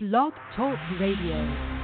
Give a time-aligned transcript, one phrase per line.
[0.00, 1.77] Blog Talk Radio.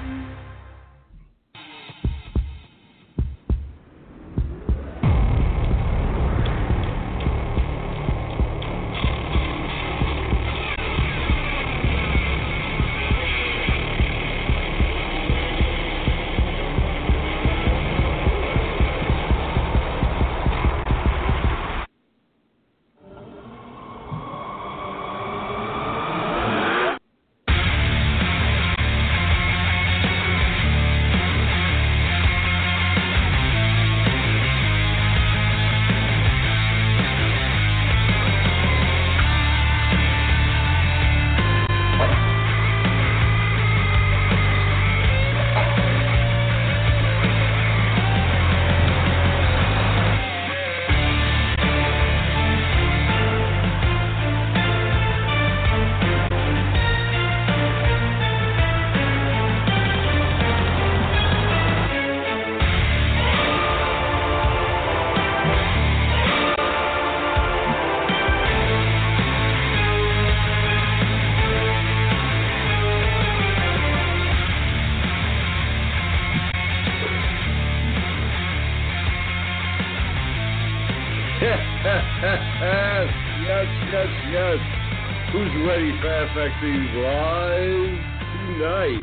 [86.65, 88.01] FXE Live
[88.47, 89.01] tonight?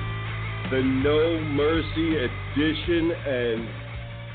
[0.72, 3.12] The No Mercy edition.
[3.12, 3.70] And,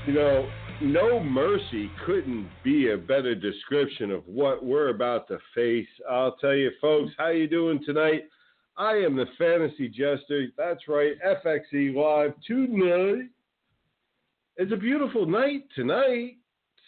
[0.06, 0.48] you know,
[0.80, 5.88] No Mercy couldn't be a better description of what we're about to face.
[6.08, 8.26] I'll tell you, folks, how you doing tonight?
[8.76, 10.46] I am the Fantasy Jester.
[10.56, 13.28] That's right, FXE Live tonight.
[14.56, 16.36] It's a beautiful night tonight.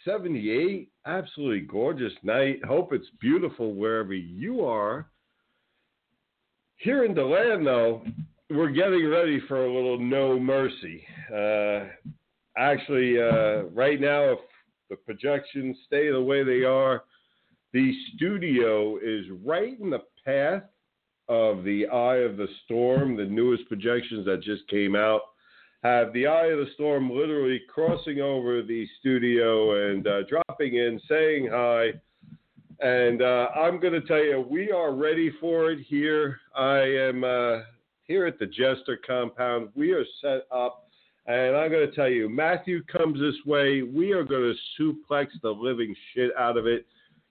[0.04, 0.88] 78.
[1.04, 2.64] Absolutely gorgeous night.
[2.64, 5.08] Hope it's beautiful wherever you are.
[6.78, 8.04] Here in DeLand, though,
[8.50, 11.04] we're getting ready for a little no mercy.
[11.28, 11.86] Uh,
[12.56, 14.38] actually, uh, right now, if
[14.88, 17.02] the projections stay the way they are,
[17.72, 20.62] the studio is right in the path
[21.28, 25.22] of the Eye of the Storm, the newest projections that just came out
[25.82, 31.00] have the eye of the storm literally crossing over the studio and uh, dropping in,
[31.08, 31.90] saying hi.
[32.80, 36.38] And uh, I'm going to tell you, we are ready for it here.
[36.56, 37.60] I am uh,
[38.04, 39.70] here at the Jester compound.
[39.74, 40.84] We are set up.
[41.26, 43.82] And I'm going to tell you, Matthew comes this way.
[43.82, 46.86] We are going to suplex the living shit out of it,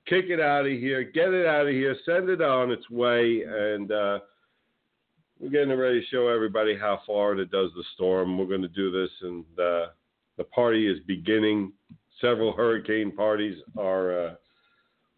[0.06, 3.44] kick it out of here, get it out of here, send it on its way.
[3.44, 4.20] And, uh,
[5.40, 8.38] we're getting ready to show everybody how far Florida does the storm.
[8.38, 9.88] We're going to do this, and uh,
[10.38, 11.74] the party is beginning.
[12.20, 14.34] Several hurricane parties are uh,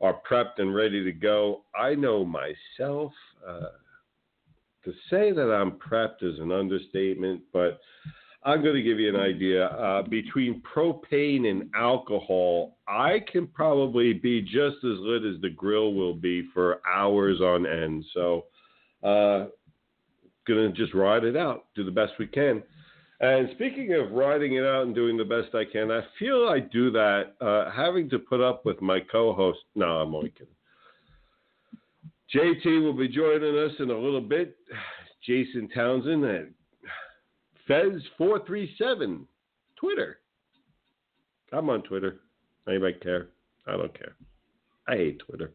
[0.01, 1.63] are prepped and ready to go.
[1.77, 3.11] I know myself.
[3.47, 3.69] Uh,
[4.85, 7.79] to say that I'm prepped is an understatement, but
[8.43, 9.65] I'm going to give you an idea.
[9.65, 15.93] Uh, between propane and alcohol, I can probably be just as lit as the grill
[15.93, 18.05] will be for hours on end.
[18.13, 18.45] So,
[19.03, 19.47] uh,
[20.47, 22.63] going to just ride it out, do the best we can.
[23.21, 26.59] And speaking of riding it out and doing the best I can, I feel I
[26.59, 29.59] do that uh, having to put up with my co host.
[29.75, 30.47] No, I'm only kidding.
[32.33, 34.55] JT will be joining us in a little bit.
[35.25, 36.47] Jason Townsend at
[37.69, 39.25] Fez437,
[39.75, 40.19] Twitter.
[41.51, 42.19] I'm on Twitter.
[42.67, 43.27] Anybody care?
[43.67, 44.15] I don't care.
[44.87, 45.51] I hate Twitter.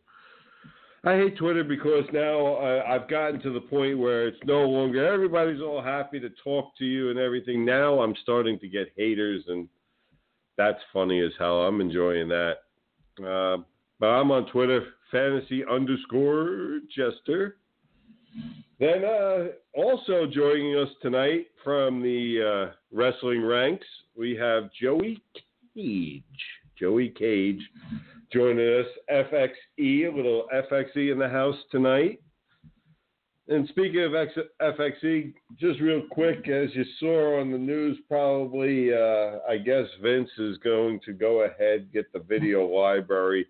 [1.06, 5.60] I hate Twitter because now I've gotten to the point where it's no longer everybody's
[5.60, 7.62] all happy to talk to you and everything.
[7.62, 9.68] Now I'm starting to get haters, and
[10.56, 11.64] that's funny as hell.
[11.64, 12.54] I'm enjoying that.
[13.18, 13.62] Uh,
[14.00, 17.56] but I'm on Twitter, fantasy underscore jester.
[18.80, 23.86] Then uh, also joining us tonight from the uh, wrestling ranks,
[24.16, 25.22] we have Joey
[25.74, 26.22] Cage.
[26.78, 27.60] Joey Cage
[28.32, 28.86] joining us.
[29.10, 32.20] FXE, a little FXE in the house tonight.
[33.46, 34.12] And speaking of
[34.62, 40.30] FXE, just real quick, as you saw on the news, probably, uh, I guess Vince
[40.38, 43.46] is going to go ahead get the video library,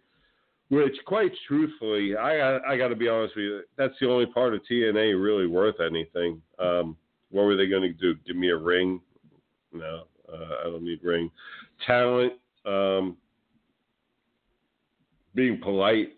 [0.69, 4.55] which, quite truthfully, I I got to be honest with you, that's the only part
[4.55, 6.43] of TNA really worth anything.
[6.59, 6.97] Um,
[7.31, 8.17] what were they going to do?
[8.27, 9.01] Give me a ring?
[9.73, 11.31] No, uh, I don't need ring.
[11.87, 12.33] Talent.
[12.67, 13.17] Um,
[15.35, 16.17] being polite,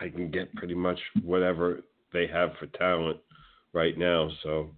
[0.00, 1.80] I can get pretty much whatever
[2.12, 3.18] they have for talent
[3.72, 4.30] right now.
[4.42, 4.70] So,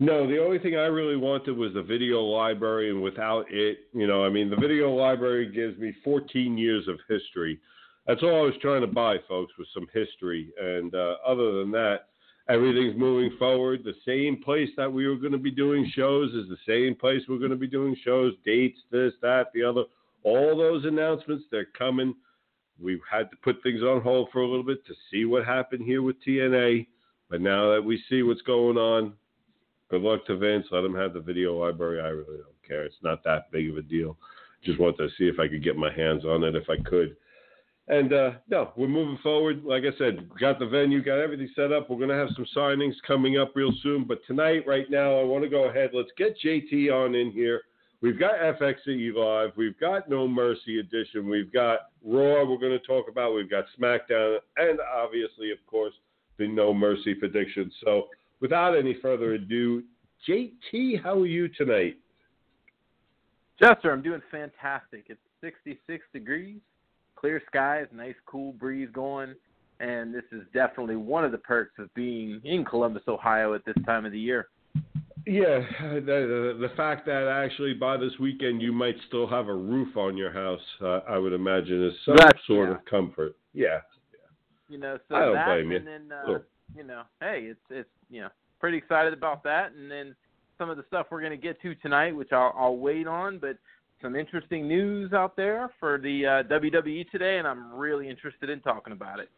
[0.00, 4.06] no, the only thing I really wanted was the video library, and without it, you
[4.06, 7.58] know, I mean, the video library gives me 14 years of history.
[8.06, 10.50] That's all I was trying to buy, folks, was some history.
[10.60, 12.08] And uh, other than that,
[12.48, 13.82] everything's moving forward.
[13.84, 17.22] The same place that we were going to be doing shows is the same place
[17.28, 19.82] we're going to be doing shows, dates, this, that, the other.
[20.22, 22.14] All those announcements, they're coming.
[22.80, 25.84] We've had to put things on hold for a little bit to see what happened
[25.84, 26.86] here with TNA.
[27.30, 29.14] But now that we see what's going on,
[29.90, 30.66] good luck to Vince.
[30.70, 32.00] Let him have the video library.
[32.00, 32.84] I really don't care.
[32.84, 34.16] It's not that big of a deal.
[34.64, 37.16] Just wanted to see if I could get my hands on it if I could.
[37.88, 39.64] And uh, no, we're moving forward.
[39.64, 41.88] Like I said, got the venue, got everything set up.
[41.88, 44.04] We're going to have some signings coming up real soon.
[44.04, 45.90] But tonight, right now, I want to go ahead.
[45.94, 47.62] Let's get JT on in here.
[48.00, 49.50] We've got FXE Live.
[49.56, 51.28] We've got No Mercy Edition.
[51.28, 53.34] We've got Raw, we're going to talk about.
[53.34, 54.38] We've got SmackDown.
[54.56, 55.94] And obviously, of course,
[56.38, 57.72] the No Mercy prediction.
[57.84, 58.04] So
[58.40, 59.82] without any further ado,
[60.28, 61.96] JT, how are you tonight?
[63.60, 65.06] Jester, I'm doing fantastic.
[65.08, 66.60] It's 66 degrees
[67.18, 69.34] clear skies, nice cool breeze going,
[69.80, 73.76] and this is definitely one of the perks of being in Columbus, Ohio at this
[73.84, 74.48] time of the year.
[75.28, 79.94] Yeah, the, the, fact that actually by this weekend you might still have a roof
[79.94, 82.76] on your house, uh, I would imagine, is some That's, sort yeah.
[82.76, 83.36] of comfort.
[83.52, 83.80] Yeah.
[84.70, 85.76] You know, so I don't that, blame you.
[85.76, 86.38] and then uh,
[86.74, 88.28] you know, hey, it's it's you know,
[88.58, 90.16] pretty excited about that, and then
[90.56, 93.38] some of the stuff we're going to get to tonight, which I'll, I'll wait on,
[93.38, 93.58] but
[94.00, 98.60] some interesting news out there for the uh, WWE today, and I'm really interested in
[98.60, 99.30] talking about it.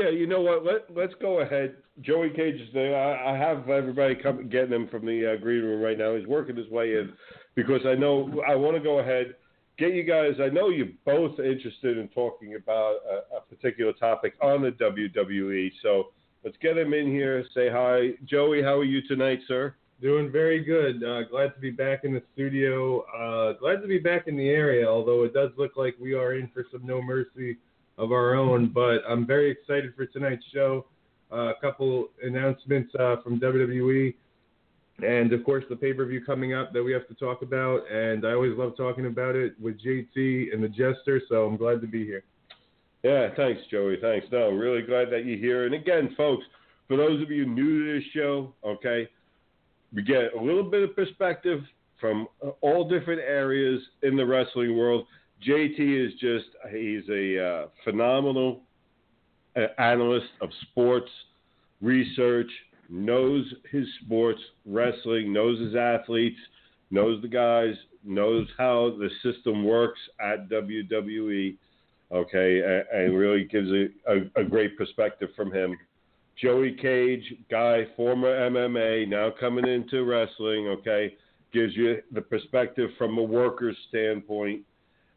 [0.00, 0.64] Yeah, you know what?
[0.64, 1.76] Let Let's go ahead.
[2.00, 2.96] Joey Cage is there.
[2.96, 6.14] I, I have everybody come getting him from the uh, green room right now.
[6.14, 7.12] He's working his way in
[7.56, 9.34] because I know I want to go ahead
[9.78, 10.32] get you guys.
[10.42, 15.70] I know you're both interested in talking about a, a particular topic on the WWE.
[15.82, 16.08] So
[16.44, 17.44] let's get him in here.
[17.54, 18.62] Say hi, Joey.
[18.62, 19.74] How are you tonight, sir?
[20.02, 21.02] Doing very good.
[21.02, 23.00] Uh, glad to be back in the studio.
[23.02, 26.34] Uh, glad to be back in the area, although it does look like we are
[26.34, 27.56] in for some no mercy
[27.98, 28.68] of our own.
[28.68, 30.86] But I'm very excited for tonight's show.
[31.30, 34.14] Uh, a couple announcements uh, from WWE,
[35.06, 37.80] and of course the pay-per-view coming up that we have to talk about.
[37.90, 41.82] And I always love talking about it with JT and the Jester, so I'm glad
[41.82, 42.22] to be here.
[43.02, 43.98] Yeah, thanks, Joey.
[44.00, 44.26] Thanks.
[44.32, 45.66] No, really glad that you're here.
[45.66, 46.44] And again, folks,
[46.88, 49.08] for those of you new to this show, okay,
[49.94, 51.60] we get a little bit of perspective
[52.00, 52.26] from
[52.60, 55.06] all different areas in the wrestling world.
[55.46, 58.62] JT is just, he's a uh, phenomenal
[59.56, 61.10] uh, analyst of sports
[61.80, 62.50] research,
[62.88, 66.38] knows his sports, wrestling, knows his athletes,
[66.90, 67.74] knows the guys,
[68.04, 71.56] knows how the system works at WWE
[72.12, 75.76] okay, and, really gives a, a, a great perspective from him.
[76.40, 81.14] Joey Cage, guy, former MMA, now coming into wrestling, okay,
[81.52, 84.62] gives you the perspective from a worker's standpoint.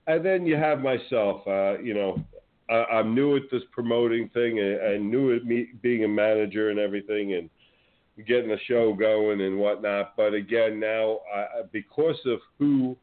[0.08, 2.24] And then you have myself, uh, you know,
[2.70, 6.70] I, I'm new at this promoting thing and, and new at me being a manager
[6.70, 7.50] and everything and
[8.26, 10.16] getting the show going and whatnot.
[10.18, 12.98] But again, now, I, because of who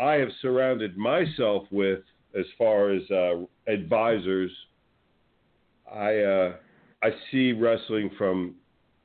[0.00, 2.00] I have surrounded myself with
[2.38, 4.50] as far as uh, advisors,
[5.92, 6.52] I uh,
[7.02, 8.54] I see wrestling from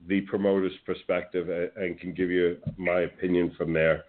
[0.07, 4.03] the promoter's perspective and, and can give you my opinion from there.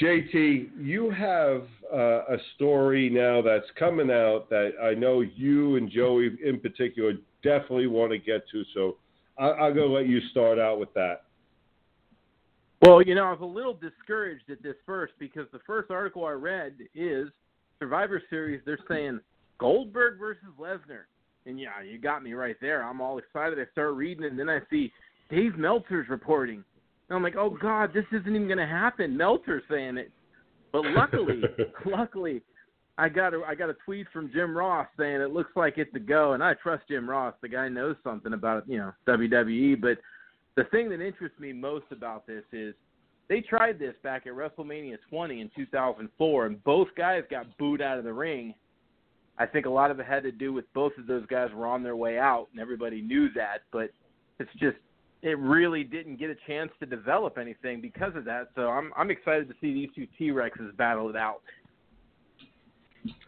[0.00, 1.62] JT, you have
[1.92, 7.14] uh, a story now that's coming out that I know you and Joey in particular
[7.42, 8.62] definitely want to get to.
[8.74, 8.96] So
[9.38, 11.22] I, going to let you start out with that.
[12.82, 16.24] Well, you know, I was a little discouraged at this first because the first article
[16.24, 17.28] I read is
[17.80, 18.60] Survivor Series.
[18.64, 19.20] They're saying
[19.58, 21.06] Goldberg versus Lesnar,
[21.46, 22.82] and yeah, you got me right there.
[22.82, 23.58] I'm all excited.
[23.58, 24.92] I start reading and then I see
[25.28, 26.62] Dave Meltzer's reporting.
[27.08, 29.16] And I'm like, oh God, this isn't even going to happen.
[29.16, 30.10] Meltzer's saying it,
[30.72, 31.42] but luckily,
[31.86, 32.42] luckily,
[32.98, 35.94] I got a I got a tweet from Jim Ross saying it looks like it's
[35.94, 37.34] a go, and I trust Jim Ross.
[37.40, 39.80] The guy knows something about you know WWE.
[39.80, 39.98] But
[40.56, 42.74] the thing that interests me most about this is
[43.28, 47.98] they tried this back at WrestleMania 20 in 2004, and both guys got booed out
[47.98, 48.54] of the ring.
[49.38, 51.66] I think a lot of it had to do with both of those guys were
[51.66, 53.58] on their way out, and everybody knew that.
[53.70, 53.90] But
[54.40, 54.76] it's just
[55.22, 58.48] it really didn't get a chance to develop anything because of that.
[58.54, 61.40] So I'm I'm excited to see these two T Rexes battle it out.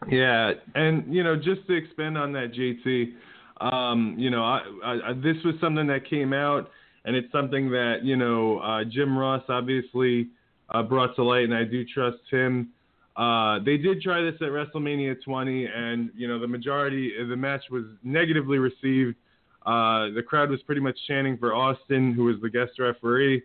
[0.09, 3.13] Yeah, and you know, just to expand on that, JT,
[3.61, 6.69] um, you know, I, I, this was something that came out,
[7.05, 10.29] and it's something that you know uh, Jim Ross obviously
[10.69, 12.69] uh, brought to light, and I do trust him.
[13.15, 17.35] Uh, they did try this at WrestleMania 20, and you know, the majority of the
[17.35, 19.15] match was negatively received.
[19.65, 23.43] Uh, the crowd was pretty much chanting for Austin, who was the guest referee.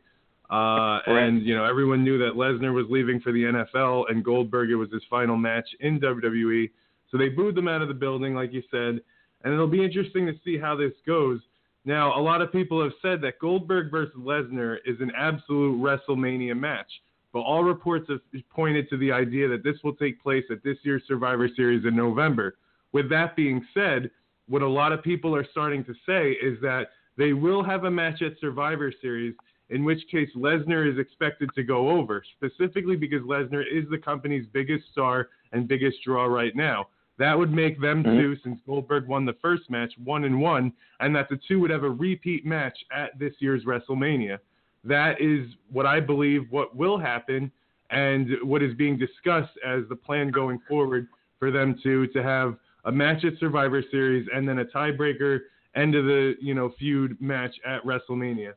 [0.49, 4.70] Uh, and you know everyone knew that Lesnar was leaving for the NFL, and Goldberg
[4.70, 6.70] it was his final match in WWE.
[7.11, 9.00] So they booed them out of the building, like you said.
[9.44, 11.40] And it'll be interesting to see how this goes
[11.85, 16.58] Now, a lot of people have said that Goldberg versus Lesnar is an absolute WrestleMania
[16.58, 16.90] match,
[17.32, 18.20] but all reports have
[18.50, 21.94] pointed to the idea that this will take place at this year's Survivor Series in
[21.94, 22.56] November.
[22.92, 24.11] With that being said,
[24.49, 27.91] what a lot of people are starting to say is that they will have a
[27.91, 29.35] match at Survivor Series,
[29.71, 34.47] in which case Lesnar is expected to go over, specifically because Lesnar is the company's
[34.53, 36.88] biggest star and biggest draw right now.
[37.19, 38.19] That would make them mm-hmm.
[38.19, 41.71] two, since Goldberg won the first match, one and one, and that the two would
[41.71, 44.38] have a repeat match at this year's WrestleMania.
[44.85, 47.50] That is what I believe what will happen,
[47.91, 52.57] and what is being discussed as the plan going forward for them to to have
[52.87, 55.40] a match at Survivor Series and then a tiebreaker
[55.75, 58.55] end of the you know feud match at WrestleMania.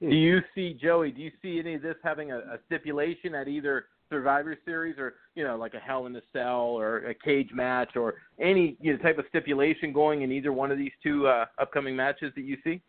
[0.00, 1.10] Do you see Joey?
[1.10, 5.14] Do you see any of this having a, a stipulation at either Survivor Series or
[5.34, 8.92] you know like a Hell in a Cell or a cage match or any you
[8.92, 12.42] know, type of stipulation going in either one of these two uh, upcoming matches that
[12.42, 12.80] you see?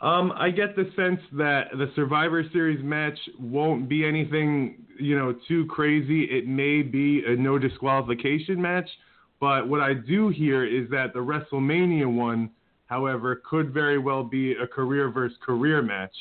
[0.00, 5.34] Um, I get the sense that the Survivor Series match won't be anything, you know,
[5.48, 6.24] too crazy.
[6.24, 8.88] It may be a no disqualification match,
[9.40, 12.50] but what I do hear is that the WrestleMania one,
[12.86, 16.14] however, could very well be a career versus career match.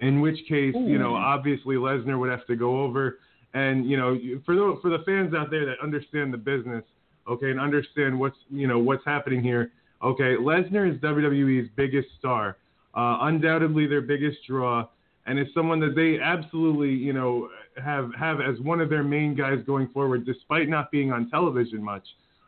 [0.00, 0.86] In which case, Ooh.
[0.86, 3.18] you know, obviously Lesnar would have to go over,
[3.54, 6.84] and you know, for the for the fans out there that understand the business,
[7.28, 9.72] okay, and understand what's you know what's happening here.
[10.02, 12.56] Okay, Lesnar is WWE's biggest star,
[12.94, 14.86] uh, undoubtedly their biggest draw,
[15.26, 17.48] and is someone that they absolutely you know
[17.82, 21.82] have have as one of their main guys going forward, despite not being on television
[21.82, 22.06] much.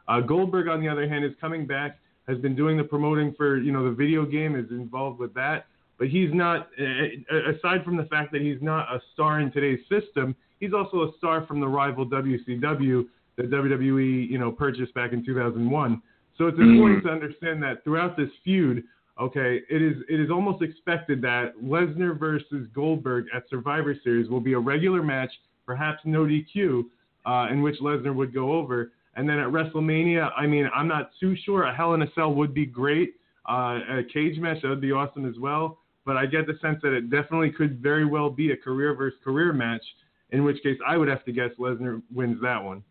[0.09, 3.59] Uh, Goldberg, on the other hand, is coming back, has been doing the promoting for
[3.59, 5.67] you know the video game, is involved with that
[6.03, 6.69] but he's not.
[6.77, 11.13] Aside from the fact that he's not a star in today's system, he's also a
[11.17, 13.07] star from the rival WCW
[13.37, 16.03] that WWE, you know, purchased back in 2001.
[16.37, 18.83] So it's important to understand that throughout this feud,
[19.21, 24.40] okay, it is it is almost expected that Lesnar versus Goldberg at Survivor Series will
[24.40, 25.31] be a regular match,
[25.66, 26.85] perhaps no DQ,
[27.26, 28.92] uh, in which Lesnar would go over.
[29.14, 31.64] And then at WrestleMania, I mean, I'm not too sure.
[31.64, 33.14] A Hell in a Cell would be great.
[33.49, 36.78] Uh, a cage match that would be awesome as well but I get the sense
[36.83, 39.83] that it definitely could very well be a career versus career match.
[40.31, 42.83] In which case, I would have to guess Lesnar wins that one.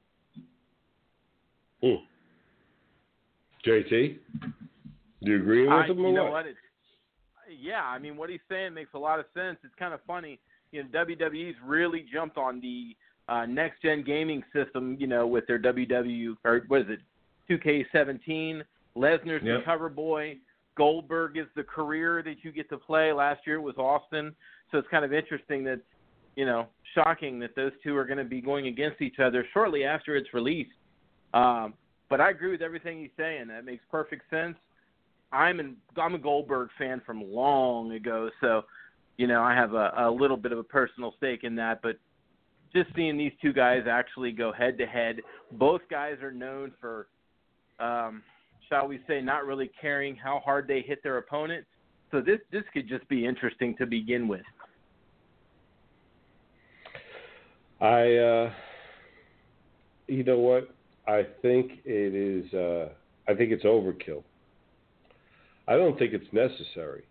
[1.81, 1.95] Hmm.
[3.65, 4.17] JT,
[5.23, 6.01] do you agree with I, him?
[6.01, 6.31] Know what?
[6.31, 6.45] what?
[7.59, 9.57] Yeah, I mean, what he's saying makes a lot of sense.
[9.63, 10.39] It's kind of funny.
[10.71, 12.95] You know, WWE's really jumped on the
[13.27, 14.97] uh, next gen gaming system.
[14.99, 16.99] You know, with their WW or what is it,
[17.49, 18.61] 2K17.
[18.95, 19.59] Lesnar's yep.
[19.59, 20.37] the cover boy.
[20.77, 23.11] Goldberg is the career that you get to play.
[23.11, 24.33] Last year it was Austin,
[24.71, 25.81] so it's kind of interesting that,
[26.35, 29.83] you know, shocking that those two are going to be going against each other shortly
[29.83, 30.71] after it's released.
[31.33, 31.73] Um,
[32.09, 33.47] but I agree with everything he's saying.
[33.47, 34.55] That makes perfect sense.
[35.31, 38.63] I'm an I'm a Goldberg fan from long ago, so
[39.17, 41.81] you know I have a, a little bit of a personal stake in that.
[41.81, 41.97] But
[42.73, 45.21] just seeing these two guys actually go head to head,
[45.53, 47.07] both guys are known for
[47.79, 48.23] um,
[48.71, 51.65] shall we say, not really caring how hard they hit their opponent.
[52.11, 54.41] So this this could just be interesting to begin with.
[57.79, 58.53] I, uh,
[60.07, 60.73] you know what?
[61.07, 62.53] I think it is.
[62.53, 62.89] Uh,
[63.27, 64.23] I think it's overkill.
[65.67, 67.03] I don't think it's necessary.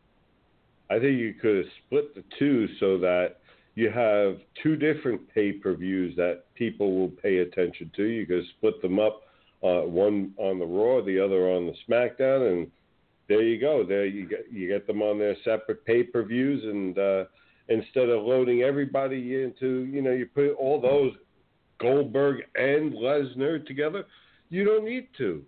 [0.91, 3.37] I think you could have split the two so that
[3.75, 8.05] you have two different pay per views that people will pay attention to.
[8.05, 9.23] You could split them up
[9.63, 12.71] uh, one on the Raw, the other on the SmackDown, and
[13.29, 13.85] there you go.
[13.87, 17.25] There you get you get them on their separate pay per views, and uh,
[17.69, 21.13] instead of loading everybody into, you know, you put all those
[21.81, 24.05] Goldberg and Lesnar together,
[24.49, 25.45] you don't need to.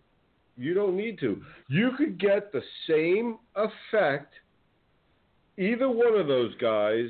[0.57, 1.41] You don't need to.
[1.69, 4.33] You could get the same effect,
[5.59, 7.09] either one of those guys,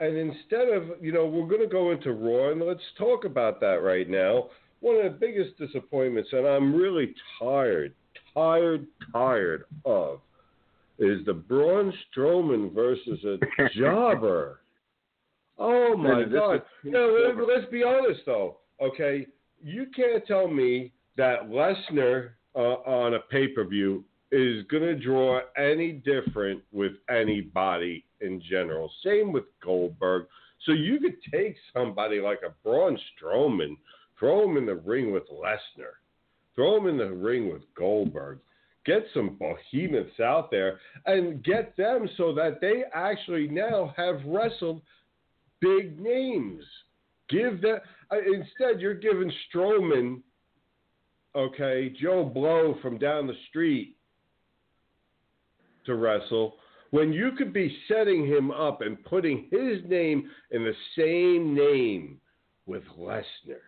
[0.00, 3.60] and instead of, you know, we're going to go into Raw, and let's talk about
[3.60, 4.50] that right now
[4.80, 7.94] one of the biggest disappointments, and I'm really tired,
[8.34, 10.20] tired, tired of,
[10.98, 13.38] is the Braun Strowman versus a
[13.78, 14.60] jobber.
[15.58, 16.62] Oh my God!
[16.84, 18.58] No, let's be honest though.
[18.80, 19.26] Okay,
[19.62, 24.96] you can't tell me that Lesnar uh, on a pay per view is going to
[24.96, 28.90] draw any different with anybody in general.
[29.04, 30.26] Same with Goldberg.
[30.64, 33.76] So you could take somebody like a Braun Strowman
[34.18, 35.96] Throw him in the ring with Lesnar.
[36.54, 38.38] Throw him in the ring with Goldberg.
[38.86, 44.80] Get some behemoths out there and get them so that they actually now have wrestled
[45.60, 46.62] big names.
[47.28, 47.82] Give that
[48.12, 48.80] uh, instead.
[48.80, 50.22] You're giving Strowman,
[51.36, 53.96] okay, Joe Blow from down the street,
[55.86, 56.56] to wrestle
[56.90, 62.20] when you could be setting him up and putting his name in the same name
[62.66, 63.62] with Lesnar,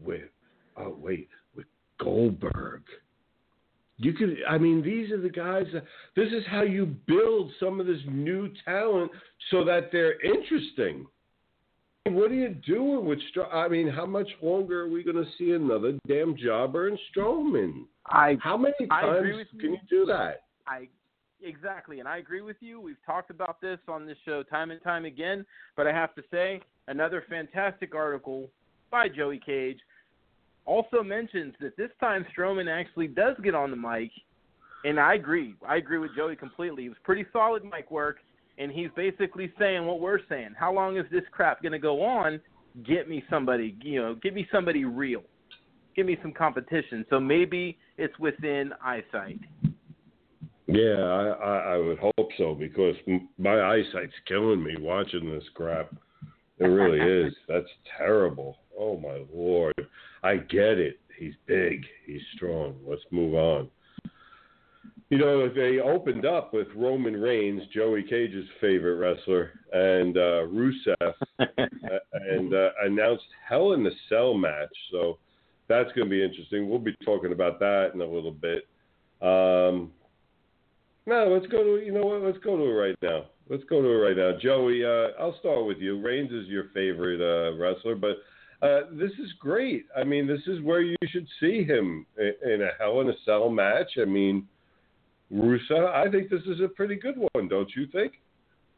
[0.00, 0.28] with
[0.76, 1.66] oh wait, with
[2.00, 2.82] Goldberg.
[3.98, 5.64] You could, I mean, these are the guys.
[5.72, 9.10] That, this is how you build some of this new talent
[9.50, 11.06] so that they're interesting.
[12.08, 13.54] What are you doing with Strowman?
[13.54, 17.86] I mean, how much longer are we going to see another damn jobber in Strowman?
[18.06, 19.70] I How many times agree with can you.
[19.72, 20.44] you do that?
[20.66, 20.88] I
[21.42, 22.80] exactly, and I agree with you.
[22.80, 25.44] We've talked about this on this show time and time again,
[25.76, 28.48] but I have to say, another fantastic article
[28.90, 29.78] by Joey Cage
[30.64, 34.10] also mentions that this time Strowman actually does get on the mic,
[34.84, 35.54] and I agree.
[35.66, 36.86] I agree with Joey completely.
[36.86, 38.18] It was pretty solid mic work,
[38.58, 40.50] and he's basically saying what we're saying.
[40.58, 42.40] How long is this crap going to go on?
[42.84, 45.22] Get me somebody, you know, get me somebody real.
[45.94, 47.06] Give me some competition.
[47.08, 49.40] So maybe it's within eyesight.
[50.66, 52.96] Yeah, I, I, I would hope so because
[53.38, 55.94] my eyesight's killing me watching this crap.
[56.58, 57.32] It really is.
[57.48, 58.58] That's terrible.
[58.78, 59.74] Oh my lord.
[60.22, 60.98] I get it.
[61.18, 61.84] He's big.
[62.04, 62.74] He's strong.
[62.86, 63.70] Let's move on.
[65.08, 71.14] You know, they opened up with Roman Reigns, Joey Cage's favorite wrestler, and uh, Rusev,
[71.38, 74.74] and uh, announced Hell in the Cell match.
[74.90, 75.18] So
[75.68, 76.68] that's going to be interesting.
[76.68, 78.66] We'll be talking about that in a little bit.
[79.22, 79.92] Um,
[81.06, 82.22] no, let's go to you know what?
[82.22, 83.26] Let's go to it right now.
[83.48, 84.84] Let's go to it right now, Joey.
[84.84, 86.00] Uh, I'll start with you.
[86.00, 88.16] Reigns is your favorite uh, wrestler, but
[88.60, 89.86] uh, this is great.
[89.96, 93.14] I mean, this is where you should see him in, in a Hell in a
[93.24, 93.92] Cell match.
[94.00, 94.48] I mean,
[95.32, 95.92] Rusev.
[95.92, 98.12] I think this is a pretty good one, don't you think?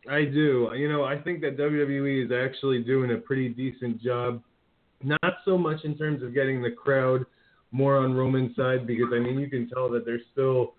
[0.08, 0.70] I do.
[0.74, 4.42] You know, I think that WWE is actually doing a pretty decent job.
[5.02, 7.24] Not so much in terms of getting the crowd
[7.70, 10.74] more on Roman's side, because I mean, you can tell that they're still,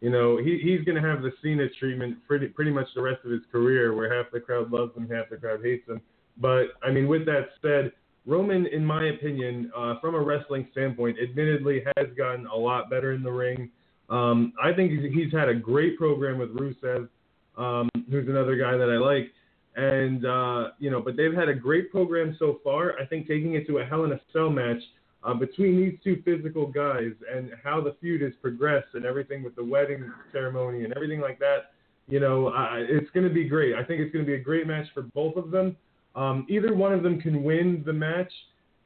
[0.00, 3.24] you know, he he's going to have the Cena treatment pretty pretty much the rest
[3.24, 6.00] of his career, where half the crowd loves him, half the crowd hates him.
[6.38, 7.92] But I mean, with that said,
[8.26, 13.12] Roman, in my opinion, uh, from a wrestling standpoint, admittedly has gotten a lot better
[13.12, 13.70] in the ring.
[14.10, 17.08] Um, I think he's, he's had a great program with Rusev,
[17.56, 19.30] um, who's another guy that I like.
[19.76, 22.98] And, uh, you know, but they've had a great program so far.
[22.98, 24.82] I think taking it to a Hell in a Cell match
[25.22, 29.54] uh, between these two physical guys and how the feud has progressed and everything with
[29.54, 31.72] the wedding ceremony and everything like that,
[32.08, 33.76] you know, uh, it's going to be great.
[33.76, 35.76] I think it's going to be a great match for both of them.
[36.16, 38.32] Um, either one of them can win the match,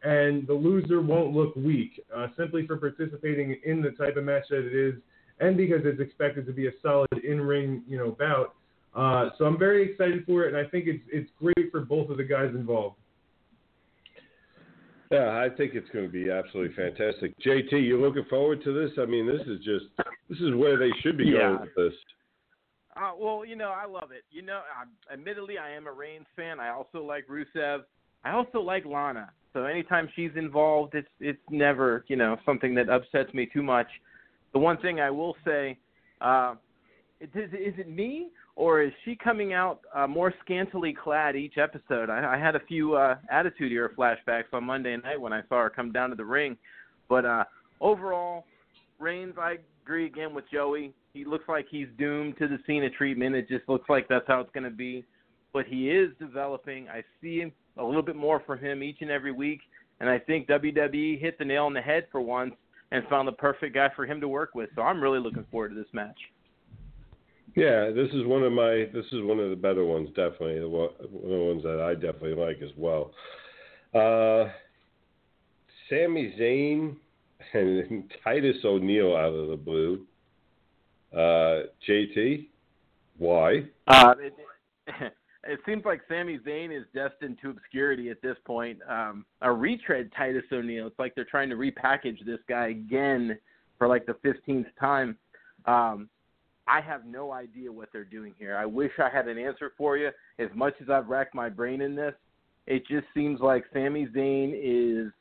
[0.03, 4.45] and the loser won't look weak uh, simply for participating in the type of match
[4.51, 4.95] that it is,
[5.41, 8.55] and because it's expected to be a solid in-ring, you know, bout.
[8.95, 12.11] Uh, so I'm very excited for it, and I think it's it's great for both
[12.11, 12.97] of the guys involved.
[15.11, 17.35] Yeah, I think it's going to be absolutely fantastic.
[17.41, 18.97] JT, you looking forward to this?
[18.99, 19.87] I mean, this is just
[20.29, 21.39] this is where they should be Yeah.
[21.39, 21.95] going with this.
[22.97, 24.23] Uh, well, you know, I love it.
[24.31, 26.61] You know, i admittedly, I am a Reigns fan.
[26.61, 27.85] I also like Rusev.
[28.25, 29.31] I also like Lana.
[29.53, 33.89] So anytime she's involved, it's it's never you know something that upsets me too much.
[34.55, 35.77] The one thing I will say,
[36.21, 36.55] uh,
[37.21, 42.09] is, is it me or is she coming out uh, more scantily clad each episode?
[42.09, 45.63] I, I had a few uh, Attitude Era flashbacks on Monday night when I saw
[45.63, 46.57] her come down to the ring.
[47.09, 47.45] But uh,
[47.81, 48.45] overall,
[49.01, 50.95] Reigns, I agree again with Joey.
[51.13, 53.35] He looks like he's doomed to the Cena treatment.
[53.35, 55.05] It just looks like that's how it's going to be.
[55.53, 56.89] But he is developing.
[56.89, 57.45] I see
[57.77, 59.61] a little bit more from him each and every week.
[59.99, 62.55] And I think WWE hit the nail on the head for once
[62.93, 64.71] and found the perfect guy for him to work with.
[64.77, 66.19] So I'm really looking forward to this match.
[67.57, 70.61] Yeah, this is one of my this is one of the better ones, definitely.
[70.65, 73.13] One of the ones that I definitely like as well.
[73.95, 74.51] Uh,
[75.89, 76.97] Sami Zayn
[77.55, 80.05] and Titus O'Neil out of the blue.
[81.13, 82.49] Uh, JT,
[83.19, 83.65] why?
[83.87, 84.35] Uh, it,
[85.47, 88.79] it seems like Sami Zayn is destined to obscurity at this point.
[88.89, 90.87] Um, a retread Titus O'Neil.
[90.87, 93.39] It's like they're trying to repackage this guy again
[93.79, 95.17] for like the 15th time.
[95.67, 96.09] Um,
[96.67, 98.57] I have no idea what they're doing here.
[98.57, 100.11] I wish I had an answer for you.
[100.39, 102.15] As much as I've racked my brain in this,
[102.67, 105.13] it just seems like Sami Zayn is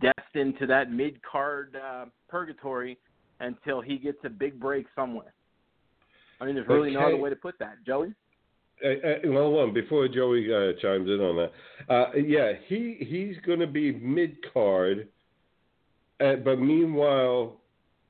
[0.00, 2.98] destined to that mid card uh, purgatory
[3.40, 5.32] until he gets a big break somewhere.
[6.40, 7.76] I mean, there's really no other way to put that.
[7.86, 8.12] Joey?
[8.84, 12.96] Uh, uh, well, hold on, before Joey uh, chimes in on that, uh, yeah, he
[13.00, 15.08] he's going to be mid card,
[16.20, 17.60] uh, but meanwhile,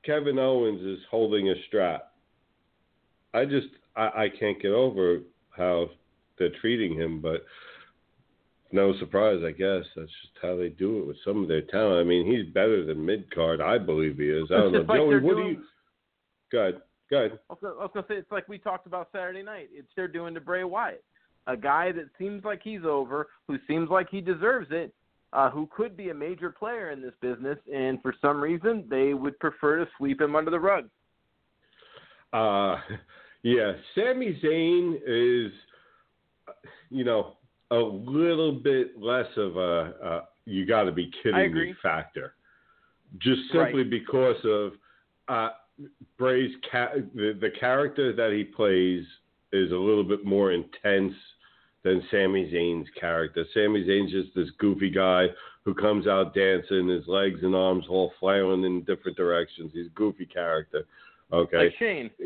[0.03, 2.11] Kevin Owens is holding a strap.
[3.33, 5.19] I just I, I can't get over
[5.51, 5.89] how
[6.37, 7.45] they're treating him, but
[8.71, 11.99] no surprise, I guess that's just how they do it with some of their talent.
[11.99, 14.49] I mean, he's better than mid card, I believe he is.
[14.51, 15.19] I don't know, like Joey.
[15.19, 15.65] What doing- do you?
[16.51, 16.81] Go ahead.
[17.09, 17.39] Go ahead.
[17.49, 19.69] I was, was gonna say it's like we talked about Saturday night.
[19.71, 21.03] It's they're doing to Bray Wyatt,
[21.47, 24.93] a guy that seems like he's over, who seems like he deserves it,
[25.33, 29.13] uh, who could be a major player in this business, and for some reason they
[29.13, 30.89] would prefer to sweep him under the rug.
[32.33, 32.77] Uh,
[33.43, 35.51] yeah, Sami Zayn is,
[36.89, 37.37] you know,
[37.71, 42.33] a little bit less of a, a you got to be kidding me factor,
[43.19, 43.89] just simply Right.
[43.89, 44.71] because of
[45.27, 45.49] uh,
[46.17, 49.05] Bray's ca- the the character that he plays
[49.53, 51.13] is a little bit more intense
[51.83, 53.45] than Sami Zayn's character.
[53.53, 55.27] Sami Zayn's just this goofy guy
[55.63, 59.71] who comes out dancing, his legs and arms all flailing in different directions.
[59.73, 60.85] He's a goofy character.
[61.31, 61.57] Okay.
[61.57, 62.11] Like Shane.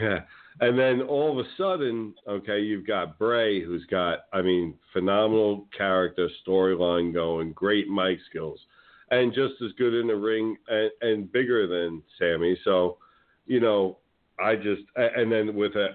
[0.00, 0.20] Yeah.
[0.60, 5.66] And then all of a sudden, okay, you've got Bray, who's got, I mean, phenomenal
[5.76, 8.60] character, storyline going, great mic skills,
[9.10, 12.58] and just as good in the ring and, and bigger than Sami.
[12.64, 12.98] So,
[13.46, 13.98] you know,
[14.40, 15.90] I just, and then with a,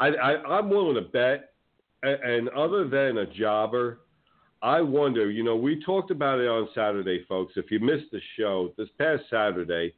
[0.00, 1.52] I, I, I'm willing to bet,
[2.02, 4.00] and other than a jobber,
[4.62, 7.54] I wonder, you know, we talked about it on Saturday, folks.
[7.56, 9.92] If you missed the show, this past Saturday,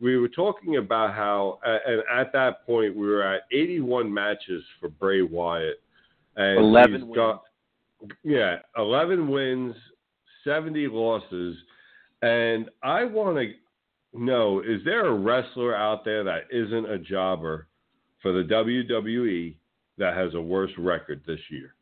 [0.00, 4.88] we were talking about how, and at that point, we were at 81 matches for
[4.88, 5.80] Bray Wyatt.
[6.36, 7.42] And 11 he's got-
[8.22, 9.74] yeah, 11 wins,
[10.44, 11.56] 70 losses.
[12.22, 17.68] And I want to know is there a wrestler out there that isn't a jobber
[18.22, 19.54] for the WWE
[19.98, 21.74] that has a worse record this year?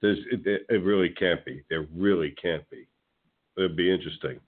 [0.00, 1.62] There's, it, it, it really can't be.
[1.70, 2.86] There really can't be.
[3.56, 4.38] It'd be interesting.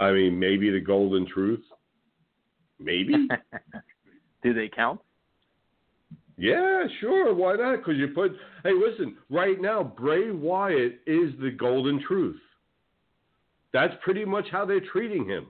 [0.00, 1.64] I mean, maybe the Golden Truth.
[2.78, 3.28] Maybe.
[4.42, 5.00] Do they count?
[6.38, 7.34] yeah, sure.
[7.34, 7.78] Why not?
[7.78, 8.32] Because you put.
[8.62, 9.16] Hey, listen.
[9.30, 12.40] Right now, Bray Wyatt is the Golden Truth.
[13.76, 15.48] That's pretty much how they're treating him.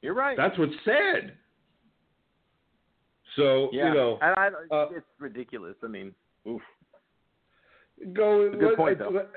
[0.00, 0.34] You're right.
[0.34, 1.34] That's what's sad.
[3.36, 3.88] So yeah.
[3.88, 5.74] you know, and I, uh, it's ridiculous.
[5.84, 6.14] I mean,
[6.48, 6.62] oof.
[8.14, 8.50] go.
[8.58, 9.14] Good point, let- though.
[9.14, 9.28] let-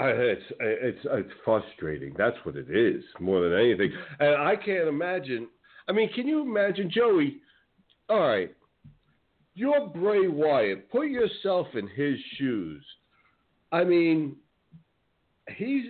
[0.00, 2.14] uh, it's it's it's frustrating.
[2.18, 3.90] That's what it is more than anything.
[4.20, 5.48] And I can't imagine.
[5.88, 7.38] I mean, can you imagine, Joey?
[8.10, 8.54] All right,
[9.54, 10.90] you're Bray Wyatt.
[10.90, 12.84] Put yourself in his shoes.
[13.72, 14.36] I mean,
[15.56, 15.86] he's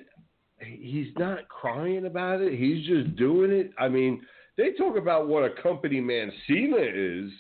[0.61, 2.59] he's not crying about it.
[2.59, 3.71] He's just doing it.
[3.79, 4.23] I mean,
[4.57, 7.31] they talk about what a company man Cena is.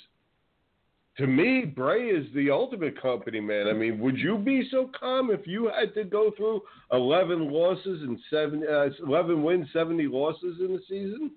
[1.18, 3.66] To me, Bray is the ultimate company man.
[3.66, 8.02] I mean, would you be so calm if you had to go through 11 losses
[8.02, 11.32] and seven, uh, 11 wins, 70 losses in the season?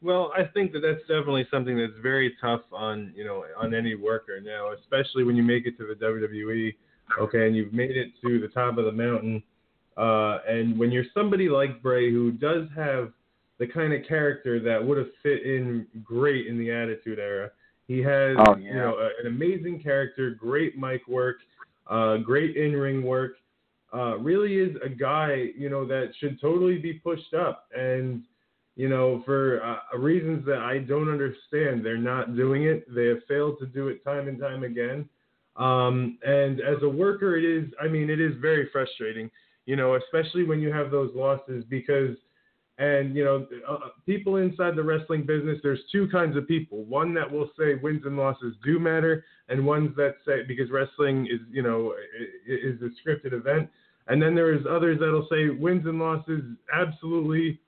[0.00, 3.96] Well, I think that that's definitely something that's very tough on you know on any
[3.96, 6.74] worker now, especially when you make it to the WWE,
[7.20, 9.42] okay, and you've made it to the top of the mountain,
[10.00, 13.12] uh, and when you're somebody like Bray who does have
[13.58, 17.50] the kind of character that would have fit in great in the Attitude Era.
[17.86, 21.36] He has Oh, you know a, an amazing character, great mic work,
[21.88, 23.32] uh, great in-ring work.
[23.92, 28.22] Uh, really is a guy you know that should totally be pushed up and
[28.76, 31.84] you know, for uh, reasons that I don't understand.
[31.84, 32.86] They're not doing it.
[32.94, 35.06] They have failed to do it time and time again.
[35.56, 39.30] Um, and as a worker, it is, I mean, it is very frustrating,
[39.70, 42.16] you know, especially when you have those losses because,
[42.78, 46.82] and, you know, uh, people inside the wrestling business, there's two kinds of people.
[46.84, 51.26] One that will say wins and losses do matter, and ones that say, because wrestling
[51.26, 51.94] is, you know,
[52.48, 53.68] is a scripted event.
[54.08, 56.42] And then there's others that'll say wins and losses
[56.74, 57.60] absolutely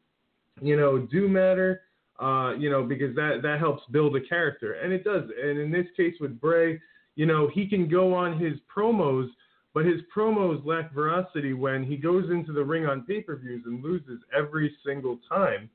[0.60, 1.82] you know, do matter,
[2.20, 5.24] uh, you know, because that that helps build a character, and it does.
[5.42, 6.80] And in this case with Bray,
[7.16, 9.28] you know, he can go on his promos,
[9.74, 14.20] but his promos lack veracity when he goes into the ring on pay-per-views and loses
[14.37, 15.70] every single time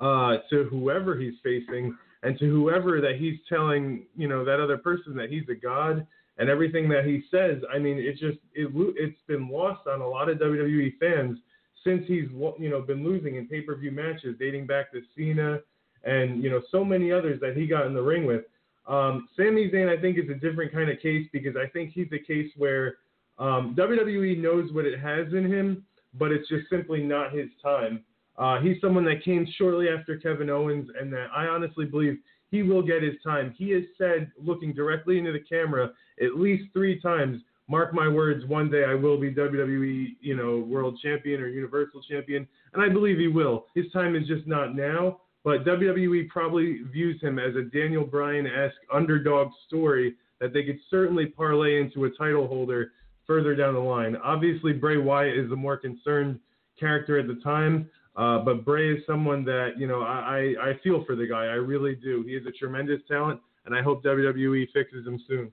[0.00, 4.78] uh, to whoever he's facing and to whoever that he's telling, you know, that other
[4.78, 6.06] person that he's a god
[6.38, 7.62] and everything that he says.
[7.72, 11.38] I mean, it just it, it's been lost on a lot of WWE fans
[11.84, 15.58] since he's you know been losing in pay-per-view matches dating back to Cena
[16.04, 18.44] and you know so many others that he got in the ring with.
[18.88, 22.10] Um, Sami Zayn I think is a different kind of case because I think he's
[22.12, 22.96] a case where
[23.42, 28.04] um, WWE knows what it has in him, but it's just simply not his time.
[28.38, 32.18] Uh, he's someone that came shortly after Kevin Owens, and that I honestly believe
[32.52, 33.52] he will get his time.
[33.58, 35.90] He has said, looking directly into the camera,
[36.22, 40.58] at least three times, mark my words, one day I will be WWE, you know,
[40.60, 43.66] world champion or universal champion, and I believe he will.
[43.74, 48.76] His time is just not now, but WWE probably views him as a Daniel Bryan-esque
[48.92, 52.92] underdog story that they could certainly parlay into a title holder
[53.26, 54.16] further down the line.
[54.16, 56.38] Obviously, Bray Wyatt is the more concerned
[56.78, 60.78] character at the time, Uh, but Bray is someone that you know I, I I
[60.84, 61.44] feel for the guy.
[61.44, 62.22] I really do.
[62.24, 65.50] He is a tremendous talent, and I hope WWE fixes him soon.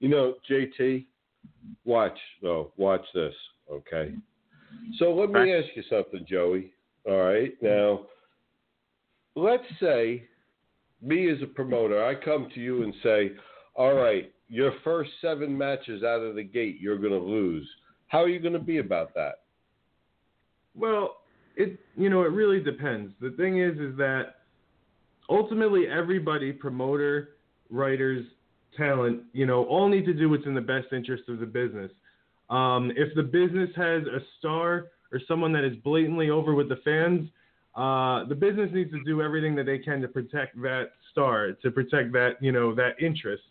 [0.00, 1.06] You know, JT,
[1.84, 2.72] watch though.
[2.76, 3.34] Watch this,
[3.70, 4.14] okay?
[4.98, 6.72] So let me ask you something, Joey.
[7.08, 8.06] All right, now
[9.36, 10.24] let's say
[11.00, 13.30] me as a promoter, I come to you and say,
[13.74, 17.68] all right, your first seven matches out of the gate, you're going to lose.
[18.08, 19.40] How are you going to be about that?
[20.74, 21.18] Well,
[21.56, 23.12] it you know it really depends.
[23.20, 24.36] The thing is, is that
[25.28, 27.30] ultimately everybody, promoter,
[27.70, 28.24] writers,
[28.76, 31.90] talent, you know, all need to do what's in the best interest of the business.
[32.50, 36.76] Um, if the business has a star or someone that is blatantly over with the
[36.84, 37.28] fans,
[37.74, 41.70] uh, the business needs to do everything that they can to protect that star, to
[41.70, 43.42] protect that you know that interest.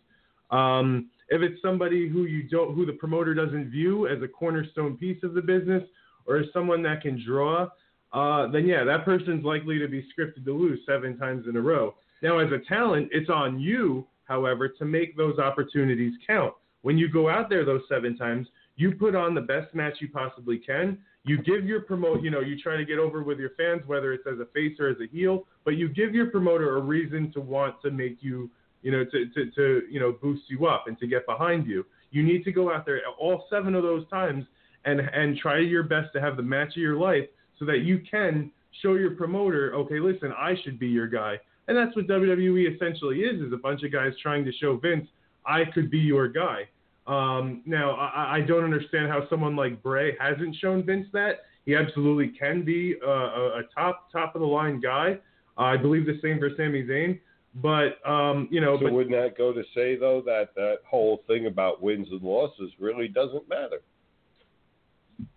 [0.52, 4.98] Um, if it's somebody who you don't, who the promoter doesn't view as a cornerstone
[4.98, 5.84] piece of the business,
[6.26, 7.68] or as someone that can draw,
[8.14, 11.62] uh, then yeah, that person's likely to be scripted to lose seven times in a
[11.62, 11.96] row.
[12.22, 16.54] Now, as a talent, it's on you, however, to make those opportunities count.
[16.82, 20.10] When you go out there those seven times, you put on the best match you
[20.10, 20.98] possibly can.
[21.24, 24.14] You give your promote, you know, you try to get over with your fans, whether
[24.14, 27.32] it's as a face or as a heel, but you give your promoter a reason
[27.34, 28.50] to want to make you,
[28.86, 31.84] you know, to, to, to you know, boost you up and to get behind you.
[32.12, 34.46] You need to go out there all seven of those times
[34.86, 37.26] and and try your best to have the match of your life
[37.58, 38.52] so that you can
[38.84, 41.40] show your promoter, okay, listen, I should be your guy.
[41.68, 45.08] And that's what WWE essentially is, is a bunch of guys trying to show Vince,
[45.48, 46.68] I could be your guy.
[47.08, 51.42] Um, now, I, I, don't understand how someone like Bray hasn't shown Vince that.
[51.66, 55.20] He absolutely can be a, a, top top of the line guy.
[55.58, 57.20] I believe the same for Sami Zayn.
[57.56, 61.24] But um, you know, so but, wouldn't that go to say though that that whole
[61.26, 63.82] thing about wins and losses really doesn't matter?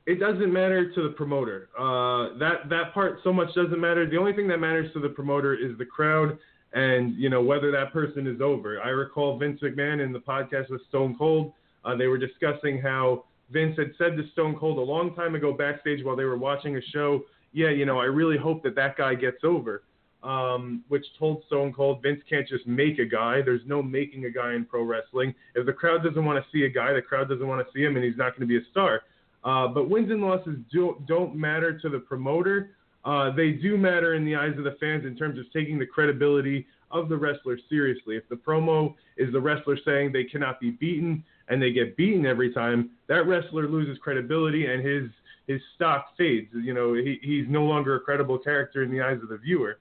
[0.07, 1.69] It doesn't matter to the promoter.
[1.79, 4.09] Uh, that that part so much doesn't matter.
[4.09, 6.39] The only thing that matters to the promoter is the crowd
[6.73, 8.81] and you know whether that person is over.
[8.83, 11.53] I recall Vince McMahon in the podcast with Stone Cold.
[11.85, 15.53] Uh, they were discussing how Vince had said to Stone Cold a long time ago
[15.53, 18.97] backstage while they were watching a show, "Yeah, you know, I really hope that that
[18.97, 19.83] guy gets over."
[20.21, 23.41] Um, which told Stone Cold Vince can't just make a guy.
[23.41, 25.33] There's no making a guy in pro wrestling.
[25.55, 27.85] If the crowd doesn't want to see a guy, the crowd doesn't want to see
[27.85, 29.03] him, and he's not going to be a star.
[29.45, 32.71] Uh, but wins and losses do, don't matter to the promoter.
[33.05, 35.87] Uh, they do matter in the eyes of the fans in terms of taking the
[35.87, 38.17] credibility of the wrestler seriously.
[38.17, 42.27] If the promo is the wrestler saying they cannot be beaten and they get beaten
[42.27, 45.11] every time, that wrestler loses credibility and his
[45.47, 46.49] his stock fades.
[46.53, 49.79] You know, he, he's no longer a credible character in the eyes of the viewer.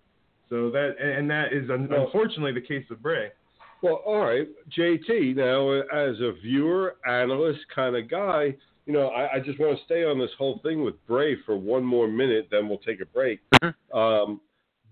[0.50, 3.30] So that and that is unfortunately the case of Bray.
[3.82, 5.36] Well, all right, JT.
[5.36, 8.56] Now, as a viewer, analyst kind of guy,
[8.88, 11.56] you know, I, I, just want to stay on this whole thing with Bray for
[11.58, 13.40] one more minute, then we'll take a break.
[13.62, 13.98] Mm-hmm.
[13.98, 14.42] Um,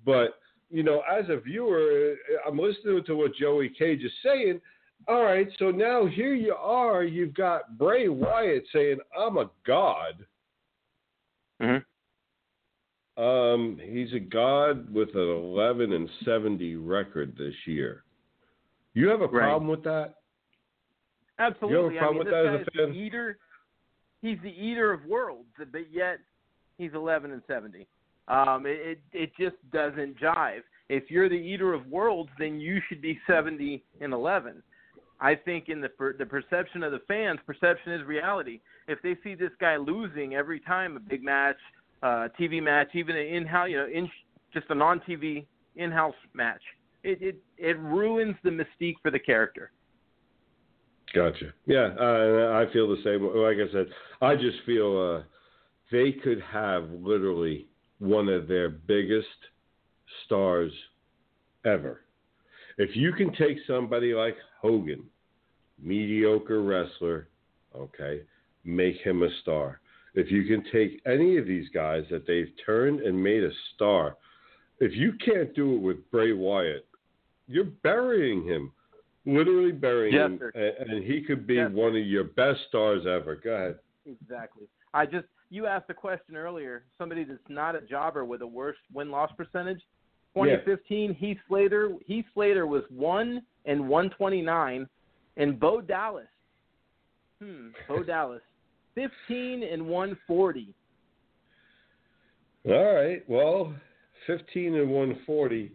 [0.05, 0.35] but
[0.69, 2.15] you know, as a viewer,
[2.47, 4.61] I'm listening to what Joey Cage is saying.
[5.07, 7.03] All right, so now here you are.
[7.03, 10.25] You've got Bray Wyatt saying, "I'm a god."
[11.61, 11.83] Mm-hmm.
[13.55, 18.03] Um, he's a god with an 11 and 70 record this year.
[18.93, 19.47] You have a right.
[19.47, 20.15] problem with that?
[21.39, 21.95] Absolutely.
[21.95, 22.95] You have a problem I mean, with that as a fan?
[22.95, 23.37] Eater,
[24.21, 26.19] he's the eater of worlds, but yet
[26.77, 27.87] he's 11 and 70.
[28.27, 30.61] Um, it it just doesn't jive.
[30.89, 34.63] If you're the eater of worlds, then you should be 70 and 11.
[35.19, 38.61] I think in the per, the perception of the fans, perception is reality.
[38.87, 41.57] If they see this guy losing every time a big match,
[42.05, 44.09] uh, TV match, even an in-house, you know, in
[44.53, 46.61] just a non-TV in-house match,
[47.03, 49.71] it it it ruins the mystique for the character.
[51.13, 51.53] Gotcha.
[51.65, 53.23] Yeah, uh, I feel the same.
[53.23, 53.87] Like I said,
[54.21, 55.23] I just feel uh,
[55.91, 57.67] they could have literally
[57.99, 59.27] one of their biggest
[60.25, 60.71] stars
[61.65, 62.01] ever.
[62.77, 65.05] If you can take somebody like Hogan,
[65.81, 67.29] mediocre wrestler,
[67.75, 68.21] okay,
[68.63, 69.79] make him a star.
[70.15, 74.17] If you can take any of these guys that they've turned and made a star,
[74.79, 76.87] if you can't do it with Bray Wyatt,
[77.47, 78.71] you're burying him
[79.25, 83.03] literally burying yes, him, and, and he could be yes, one of your best stars
[83.07, 83.35] ever.
[83.35, 83.75] Go ahead.
[84.05, 84.67] Exactly.
[84.93, 86.83] I just you asked a question earlier.
[86.97, 89.81] Somebody that's not a jobber with a worse win loss percentage.
[90.35, 91.15] 2015, yeah.
[91.17, 91.93] Heath Slater.
[92.05, 94.87] Heath Slater was one and 129,
[95.37, 96.27] and Bo Dallas.
[97.41, 97.69] Hmm.
[97.87, 98.41] Bo Dallas,
[98.95, 100.73] 15 and 140.
[102.67, 103.23] All right.
[103.29, 103.73] Well,
[104.27, 105.71] 15 and 140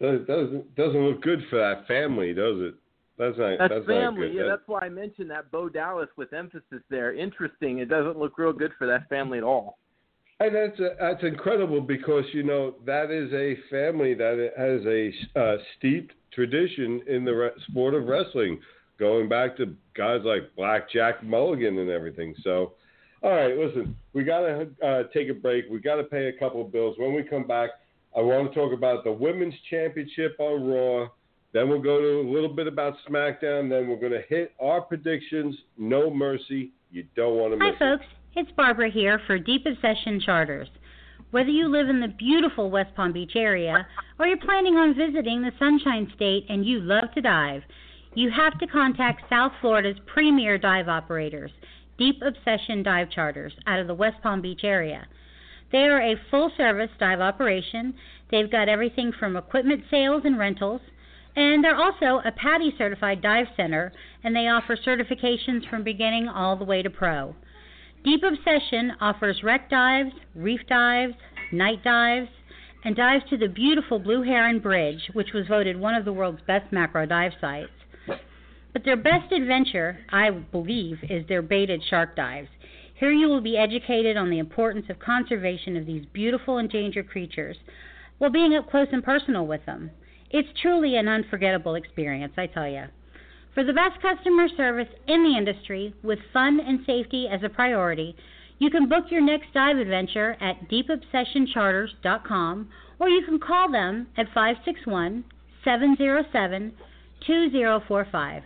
[0.00, 2.74] doesn't doesn't look good for that family, does it?
[3.18, 3.58] That's not.
[3.58, 4.28] That's, that's family.
[4.28, 7.14] Not yeah, that's why I mentioned that Bo Dallas with emphasis there.
[7.14, 7.78] Interesting.
[7.78, 9.78] It doesn't look real good for that family at all.
[10.40, 15.40] And that's a, that's incredible because you know that is a family that has a
[15.40, 18.60] uh, steeped tradition in the re- sport of wrestling,
[18.98, 22.34] going back to guys like Black Jack Mulligan and everything.
[22.42, 22.72] So,
[23.22, 25.66] all right, listen, we gotta uh, take a break.
[25.70, 26.96] We gotta pay a couple of bills.
[26.98, 27.70] When we come back,
[28.16, 31.08] I want to talk about the women's championship on Raw.
[31.52, 33.70] Then we'll go to a little bit about SmackDown.
[33.70, 35.56] Then we're going to hit our predictions.
[35.76, 36.72] No mercy.
[36.90, 38.06] You don't want to miss Hi, folks.
[38.36, 40.68] It's Barbara here for Deep Obsession Charters.
[41.30, 43.86] Whether you live in the beautiful West Palm Beach area
[44.18, 47.62] or you're planning on visiting the Sunshine State and you love to dive,
[48.18, 51.52] you have to contact South Florida's premier dive operators,
[51.98, 55.06] Deep Obsession Dive Charters, out of the West Palm Beach area.
[55.70, 57.94] They are a full service dive operation.
[58.28, 60.80] They've got everything from equipment sales and rentals,
[61.36, 63.92] and they're also a PADI certified dive center,
[64.24, 67.36] and they offer certifications from beginning all the way to pro.
[68.02, 71.14] Deep Obsession offers wreck dives, reef dives,
[71.52, 72.30] night dives,
[72.84, 76.42] and dives to the beautiful Blue Heron Bridge, which was voted one of the world's
[76.48, 77.70] best macro dive sites.
[78.78, 82.46] But their best adventure, I believe, is their baited shark dives.
[82.94, 87.56] Here you will be educated on the importance of conservation of these beautiful endangered creatures
[88.18, 89.90] while being up close and personal with them.
[90.30, 92.84] It's truly an unforgettable experience, I tell you.
[93.52, 98.14] For the best customer service in the industry, with fun and safety as a priority,
[98.60, 102.68] you can book your next dive adventure at deepobsessioncharters.com
[103.00, 105.24] or you can call them at 561
[105.64, 106.74] 707
[107.26, 108.42] 2045.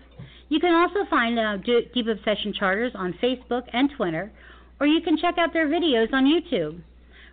[0.52, 4.30] You can also find uh, Deep Obsession Charters on Facebook and Twitter,
[4.80, 6.78] or you can check out their videos on YouTube.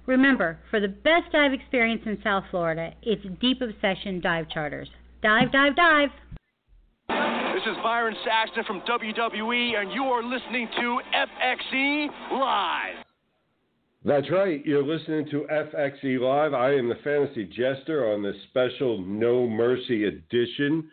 [0.05, 4.87] Remember, for the best dive experience in South Florida, it's Deep Obsession Dive Charters.
[5.21, 6.09] Dive, dive, dive.
[7.09, 12.07] This is Byron Saxton from WWE, and you are listening to FXE
[12.39, 13.03] Live.
[14.05, 14.65] That's right.
[14.65, 16.53] You're listening to FXE Live.
[16.53, 20.89] I am the fantasy jester on this special No Mercy edition.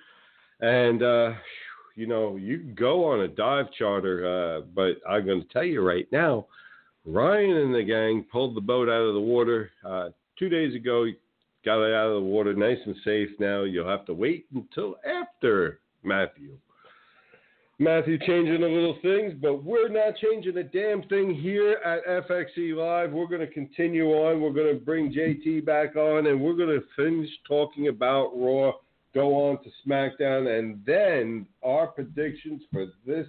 [0.61, 1.33] And uh,
[1.97, 5.81] you know, you go on a dive charter, uh, but I'm going to tell you
[5.81, 6.47] right now,
[7.07, 11.07] Ryan and the gang pulled the boat out of the water uh, two days ago.
[11.65, 13.31] Got it out of the water nice and safe.
[13.41, 16.53] Now you'll have to wait until after Matthew.
[17.79, 22.75] Matthew changing the little things, but we're not changing a damn thing here at FXE
[22.75, 23.13] Live.
[23.13, 24.41] We're going to continue on.
[24.41, 28.73] We're going to bring JT back on, and we're going to finish talking about Raw
[29.17, 33.27] go on to SmackDown, and then our predictions for this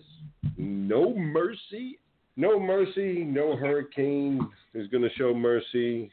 [0.57, 1.97] No Mercy.
[2.35, 6.11] No Mercy, no Hurricane is going to show mercy.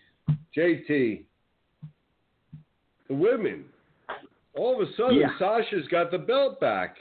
[0.56, 1.24] JT,
[3.08, 3.64] the women.
[4.56, 5.37] All of a sudden, yeah.
[5.38, 6.96] Sasha's got the belt back.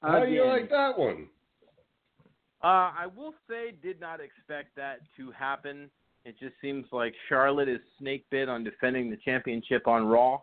[0.00, 1.26] How do you like that one?
[2.62, 5.90] Uh, I will say, did not expect that to happen.
[6.24, 10.40] It just seems like Charlotte is snake bit on defending the championship on Raw.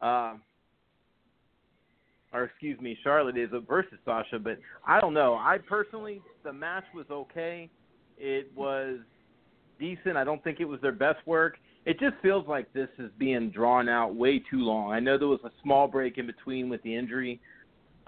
[0.00, 0.34] Uh,
[2.32, 4.38] or excuse me, Charlotte is a versus Sasha.
[4.38, 5.34] But I don't know.
[5.34, 7.70] I personally, the match was okay.
[8.18, 8.98] It was
[9.78, 10.16] decent.
[10.16, 11.56] I don't think it was their best work.
[11.86, 14.92] It just feels like this is being drawn out way too long.
[14.92, 17.40] I know there was a small break in between with the injury,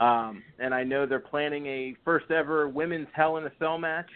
[0.01, 4.09] um, and I know they're planning a first ever women's Hell in a Cell match.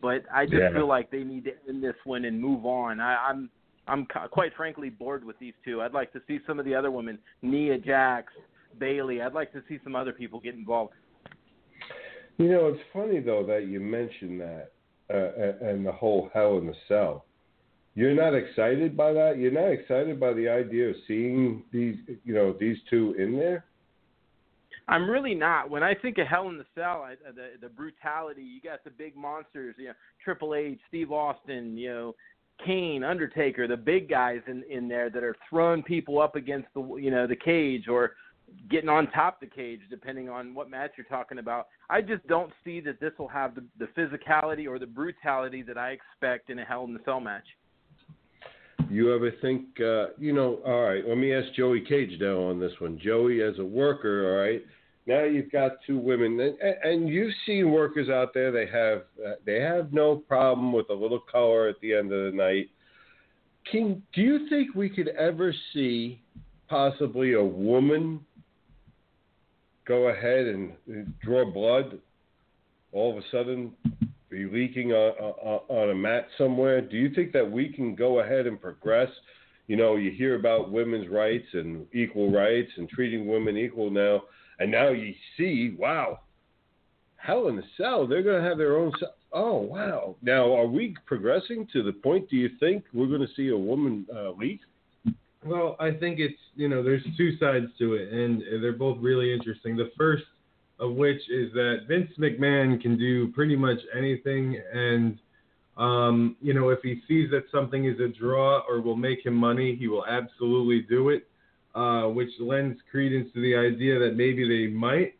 [0.00, 0.72] But I just yeah.
[0.72, 3.00] feel like they need to end this one and move on.
[3.00, 3.50] I, I'm
[3.88, 5.82] I'm quite frankly bored with these two.
[5.82, 8.32] I'd like to see some of the other women, Nia Jax,
[8.78, 9.20] Bayley.
[9.20, 10.92] I'd like to see some other people get involved.
[12.36, 14.72] You know, it's funny though that you mentioned that
[15.12, 17.24] uh, and the whole Hell in the Cell.
[17.94, 19.38] You're not excited by that.
[19.38, 23.64] You're not excited by the idea of seeing these, you know, these two in there.
[24.86, 25.68] I'm really not.
[25.68, 28.42] When I think of Hell in the Cell, I, the the brutality.
[28.42, 29.74] You got the big monsters.
[29.78, 31.76] You know, Triple H, Steve Austin.
[31.76, 32.14] You know,
[32.64, 36.96] Kane, Undertaker, the big guys in in there that are throwing people up against the
[36.96, 38.12] you know the cage or
[38.70, 41.68] getting on top the cage, depending on what match you're talking about.
[41.90, 45.78] I just don't see that this will have the, the physicality or the brutality that
[45.78, 47.44] I expect in a Hell in the Cell match.
[48.90, 52.58] You ever think, uh, you know, all right, let me ask Joey Cage now on
[52.58, 52.98] this one.
[53.02, 54.62] Joey, as a worker, all right,
[55.06, 58.52] now you've got two women, and, and you've seen workers out there.
[58.52, 62.30] They have uh, they have no problem with a little color at the end of
[62.30, 62.68] the night.
[63.70, 66.20] Can do you think we could ever see
[66.68, 68.20] possibly a woman
[69.88, 70.72] go ahead and
[71.20, 71.98] draw blood,
[72.92, 73.72] all of a sudden
[74.30, 76.82] be leaking on, on, a mat somewhere?
[76.82, 79.08] Do you think that we can go ahead and progress?
[79.66, 84.22] You know, you hear about women's rights and equal rights and treating women equal now,
[84.58, 86.20] and now you see, wow,
[87.16, 88.06] Hell in a Cell.
[88.06, 88.92] They're going to have their own.
[88.98, 89.14] Cell.
[89.32, 90.16] Oh wow!
[90.22, 92.30] Now, are we progressing to the point?
[92.30, 94.60] Do you think we're going to see a woman uh, lead?
[95.44, 99.32] Well, I think it's you know there's two sides to it, and they're both really
[99.32, 99.76] interesting.
[99.76, 100.24] The first
[100.80, 105.18] of which is that Vince McMahon can do pretty much anything, and
[105.76, 109.34] um, you know if he sees that something is a draw or will make him
[109.34, 111.28] money, he will absolutely do it,
[111.74, 115.14] uh, which lends credence to the idea that maybe they might.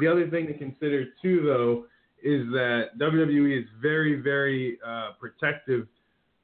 [0.00, 1.84] The other thing to consider too, though,
[2.22, 5.86] is that WWE is very, very uh, protective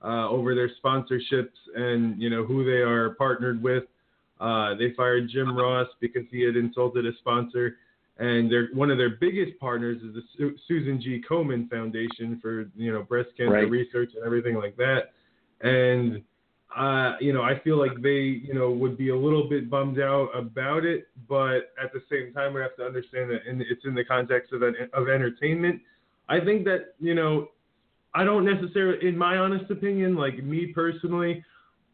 [0.02, 3.84] uh, over their sponsorships and you know who they are partnered with.
[4.40, 7.76] Uh, they fired Jim Ross because he had insulted a sponsor,
[8.18, 11.22] and they're one of their biggest partners is the Su- Susan G.
[11.28, 13.70] Komen Foundation for you know breast cancer Right.
[13.70, 15.12] research and everything like that.
[15.60, 16.22] And
[16.76, 19.98] uh, you know, I feel like they, you know, would be a little bit bummed
[19.98, 23.84] out about it, but at the same time, we have to understand that in, it's
[23.84, 25.80] in the context of an, of entertainment.
[26.28, 27.48] I think that, you know,
[28.14, 31.44] I don't necessarily, in my honest opinion, like me personally,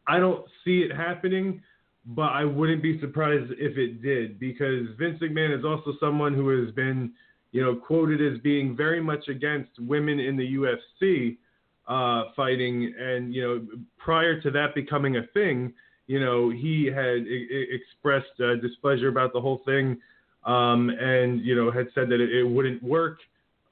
[0.09, 1.63] I don't see it happening,
[2.07, 6.65] but I wouldn't be surprised if it did because Vince McMahon is also someone who
[6.65, 7.13] has been,
[7.53, 11.37] you know, quoted as being very much against women in the UFC
[11.89, 13.67] uh, fighting, and you know,
[13.99, 15.73] prior to that becoming a thing,
[16.07, 19.99] you know, he had I- I- expressed uh, displeasure about the whole thing,
[20.45, 23.19] um, and you know, had said that it, it wouldn't work,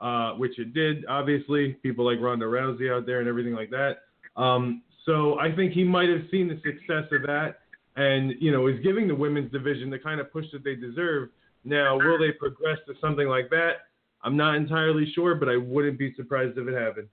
[0.04, 1.06] uh, which it did.
[1.06, 4.00] Obviously, people like Ronda Rousey out there and everything like that.
[4.36, 7.60] Um, so I think he might have seen the success of that,
[7.96, 11.30] and you know, is giving the women's division the kind of push that they deserve.
[11.64, 13.86] Now, will they progress to something like that?
[14.22, 17.08] I'm not entirely sure, but I wouldn't be surprised if it happened.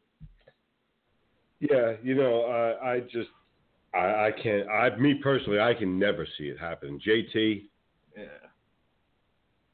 [1.61, 3.29] Yeah, you know, uh, I just,
[3.93, 4.67] I, I can't.
[4.67, 6.99] I, me personally, I can never see it happen.
[7.07, 7.63] JT,
[8.17, 8.23] Yeah.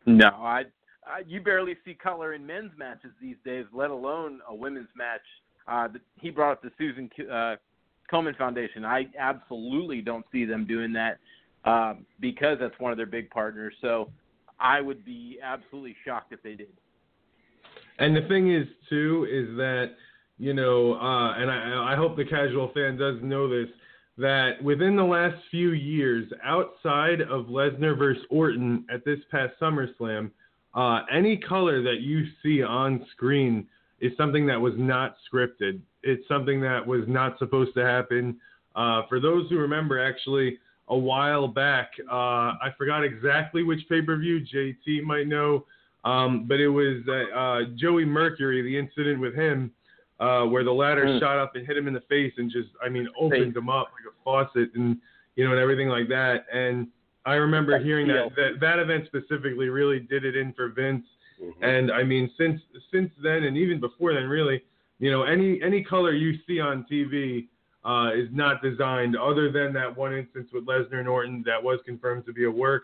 [0.05, 0.65] No, I,
[1.09, 5.21] I you barely see color in men's matches these days, let alone a women's match.
[5.67, 7.55] Uh, the, he brought up the Susan uh,
[8.11, 8.85] Komen Foundation.
[8.85, 11.17] I absolutely don't see them doing that
[11.65, 13.73] uh, because that's one of their big partners.
[13.81, 14.09] So
[14.59, 16.71] I would be absolutely shocked if they did.
[17.99, 19.95] And the thing is, too, is that
[20.37, 23.69] you know, uh, and I, I hope the casual fan does know this,
[24.17, 30.31] that within the last few years, outside of Lesnar versus Orton at this past SummerSlam,
[30.77, 33.67] uh, any color that you see on screen
[33.99, 35.81] is something that was not scripted.
[36.03, 38.37] It's something that was not supposed to happen.
[38.75, 40.59] Uh, for those who remember, actually,
[40.89, 42.15] a while back, uh,
[42.61, 44.39] I forgot exactly which pay per view.
[44.53, 45.65] JT might know,
[46.05, 49.71] um, but it was uh, uh, Joey Mercury, the incident with him,
[50.19, 51.19] uh, where the ladder Mm.
[51.19, 53.57] shot up and hit him in the face and just, I mean, opened Face.
[53.57, 54.97] him up like a faucet and
[55.35, 56.45] you know and everything like that.
[56.53, 56.87] And
[57.27, 61.05] I remember hearing that, that that event specifically really did it in for Vince.
[61.41, 61.53] Mhm.
[61.61, 64.63] And I mean, since since then, and even before then, really,
[64.99, 67.47] you know, any any color you see on TV
[67.83, 71.79] uh, is not designed, other than that one instance with Lesnar and Orton that was
[71.85, 72.83] confirmed to be a work.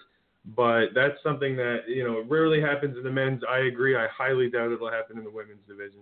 [0.57, 3.41] But that's something that you know rarely happens in the men's.
[3.49, 3.95] I agree.
[3.95, 6.01] I highly doubt it'll happen in the women's division.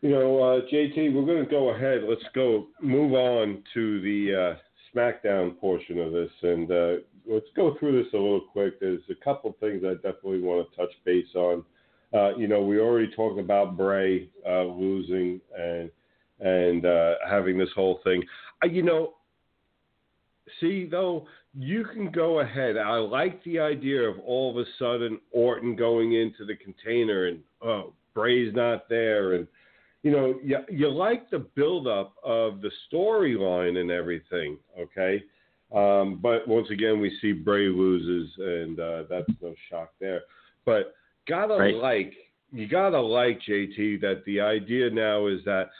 [0.00, 2.02] You know, uh, JT, we're going to go ahead.
[2.06, 4.58] Let's go move on to the uh,
[4.94, 6.94] SmackDown portion of this, and uh,
[7.26, 8.80] let's go through this a little quick.
[8.80, 11.64] There's a couple things I definitely want to touch base on.
[12.14, 15.90] Uh, you know, we already talked about Bray uh, losing and
[16.40, 18.22] and uh, having this whole thing.
[18.64, 19.14] You know,
[20.60, 22.76] see though, you can go ahead.
[22.76, 27.40] I like the idea of all of a sudden Orton going into the container and
[27.62, 29.46] oh, Bray's not there and
[30.04, 35.24] you know, you, you like the buildup of the storyline and everything, okay?
[35.74, 40.20] Um, but once again, we see Bray loses, and uh, that's no shock there.
[40.66, 40.94] But
[41.26, 41.74] gotta Right.
[41.74, 42.12] like,
[42.52, 45.70] you gotta like JT that the idea now is that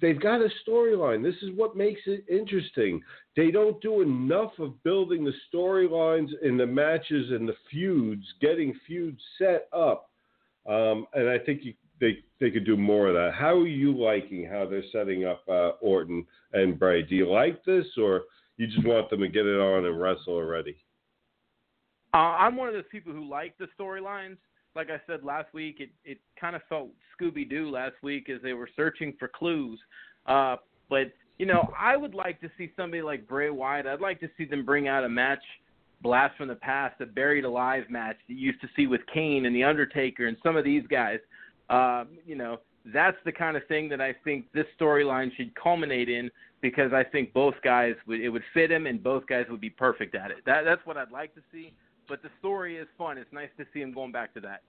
[0.00, 1.22] they've got a storyline.
[1.22, 3.02] This is what makes it interesting.
[3.36, 8.72] They don't do enough of building the storylines in the matches and the feuds, getting
[8.86, 10.08] feuds set up.
[10.66, 13.32] Um, and I think you, they they could do more of that.
[13.38, 17.02] How are you liking how they're setting up uh, Orton and Bray?
[17.02, 18.22] Do you like this, or
[18.56, 20.76] you just want them to get it on and wrestle already?
[22.12, 24.36] Uh, I'm one of those people who like the storylines.
[24.76, 26.88] Like I said last week, it it kind of felt
[27.18, 29.78] Scooby Doo last week as they were searching for clues.
[30.26, 30.56] Uh,
[30.88, 33.86] but you know, I would like to see somebody like Bray Wyatt.
[33.86, 35.42] I'd like to see them bring out a match,
[36.02, 39.46] blast from the past, a buried alive match that you used to see with Kane
[39.46, 41.18] and the Undertaker and some of these guys.
[41.68, 42.58] Uh, you know,
[42.92, 47.04] that's the kind of thing that I think this storyline should culminate in because I
[47.04, 50.30] think both guys would it would fit him and both guys would be perfect at
[50.30, 50.38] it.
[50.46, 51.72] That that's what I'd like to see.
[52.08, 53.16] But the story is fun.
[53.16, 54.62] It's nice to see him going back to that.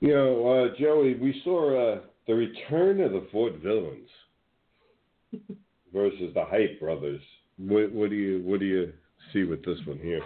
[0.00, 4.08] You know, uh, Joey, we saw uh, the return of the Vaudevillains
[5.92, 7.20] versus the Hype Brothers.
[7.58, 8.92] What, what do you what do you
[9.32, 10.22] see with this one here?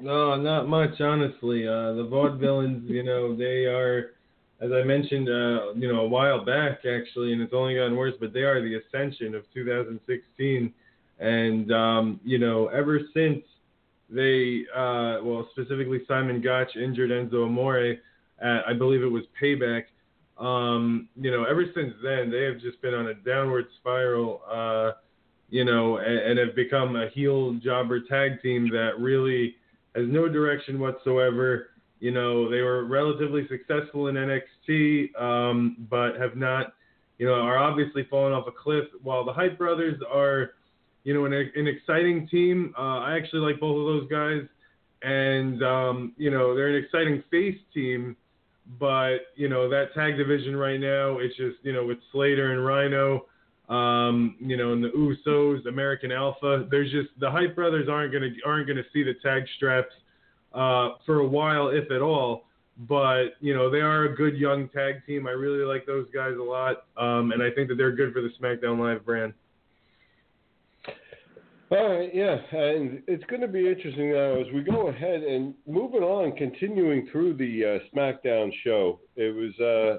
[0.00, 1.66] No, not much, honestly.
[1.66, 4.12] Uh, the Vaudevillains, you know, they are,
[4.60, 8.14] as I mentioned, uh, you know, a while back actually, and it's only gotten worse.
[8.20, 10.72] But they are the ascension of 2016,
[11.18, 13.42] and um, you know, ever since
[14.08, 17.96] they, uh, well, specifically Simon Gotch injured Enzo Amore,
[18.40, 19.84] at, I believe it was Payback.
[20.38, 24.42] Um, you know, ever since then, they have just been on a downward spiral.
[24.48, 24.92] Uh,
[25.50, 29.56] you know, and, and have become a heel jobber tag team that really
[29.98, 31.70] has no direction whatsoever.
[32.00, 36.74] You know, they were relatively successful in NXT, um, but have not,
[37.18, 38.84] you know, are obviously falling off a cliff.
[39.02, 40.52] While the Hype Brothers are,
[41.04, 42.74] you know, an, an exciting team.
[42.78, 44.48] Uh, I actually like both of those guys,
[45.02, 48.16] and um, you know, they're an exciting face team.
[48.78, 52.64] But you know, that tag division right now, it's just, you know, with Slater and
[52.64, 53.24] Rhino
[53.68, 56.66] um, you know, and the Usos, American Alpha.
[56.70, 59.92] There's just the Hype Brothers aren't gonna aren't gonna see the tag straps
[60.54, 62.44] uh, for a while, if at all.
[62.88, 65.26] But you know, they are a good young tag team.
[65.26, 68.22] I really like those guys a lot, um, and I think that they're good for
[68.22, 69.34] the SmackDown Live brand.
[71.70, 75.52] All right, yeah, and it's going to be interesting now as we go ahead and
[75.66, 79.00] moving on, continuing through the uh, SmackDown show.
[79.16, 79.98] It was uh,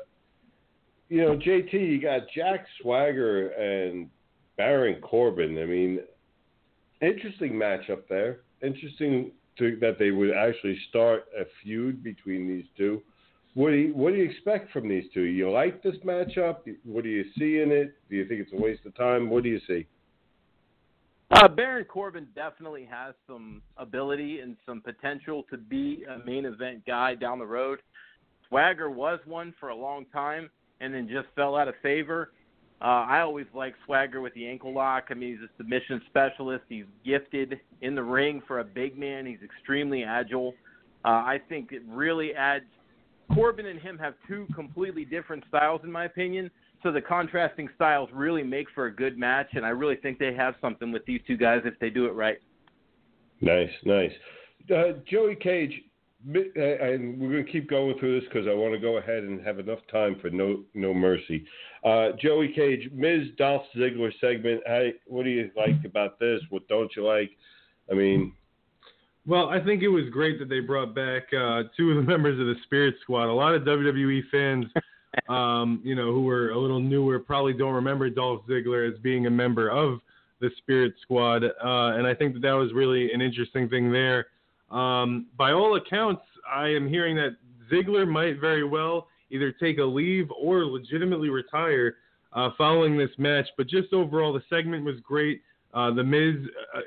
[1.10, 4.10] you know, JT, you got Jack Swagger and
[4.58, 5.58] Baron Corbin.
[5.58, 6.00] I mean,
[7.02, 8.42] interesting matchup there.
[8.62, 13.02] Interesting to, that they would actually start a feud between these two.
[13.56, 15.24] What do you what do you expect from these two?
[15.24, 16.58] You like this matchup?
[16.84, 17.96] What do you see in it?
[18.10, 19.30] Do you think it's a waste of time?
[19.30, 19.88] What do you see?
[21.32, 26.86] Uh, Baron Corbin definitely has some ability and some potential to be a main event
[26.86, 27.80] guy down the road.
[28.48, 30.50] Swagger was one for a long time
[30.82, 32.32] and then just fell out of favor.
[32.82, 35.08] Uh, I always like Swagger with the ankle lock.
[35.10, 36.64] I mean, he's a submission specialist.
[36.70, 39.26] He's gifted in the ring for a big man.
[39.26, 40.54] He's extremely agile.
[41.04, 42.66] Uh, I think it really adds.
[43.34, 46.50] Corbin and him have two completely different styles, in my opinion.
[46.82, 50.34] So the contrasting styles really make for a good match, and I really think they
[50.34, 52.38] have something with these two guys if they do it right.
[53.42, 54.12] Nice, nice.
[54.74, 55.74] Uh, Joey Cage,
[56.28, 59.42] and we're going to keep going through this because I want to go ahead and
[59.46, 61.46] have enough time for no no mercy.
[61.84, 64.62] Uh, Joey Cage, Miz Dolph Ziggler segment.
[64.66, 66.42] Hey, what do you like about this?
[66.50, 67.32] What don't you like?
[67.90, 68.34] I mean,
[69.26, 72.40] well, I think it was great that they brought back uh, two of the members
[72.40, 73.30] of the Spirit Squad.
[73.30, 74.66] A lot of WWE fans,
[75.30, 79.26] um, you know, who were a little newer, probably don't remember Dolph Ziggler as being
[79.26, 80.00] a member of
[80.42, 84.28] the Spirit Squad, uh, and I think that that was really an interesting thing there.
[84.72, 87.36] Um, by all accounts, I am hearing that
[87.72, 91.98] Ziggler might very well either take a leave or legitimately retire
[92.34, 93.48] uh, following this match.
[93.58, 95.42] But just overall, the segment was great.
[95.74, 96.36] Uh, the Miz,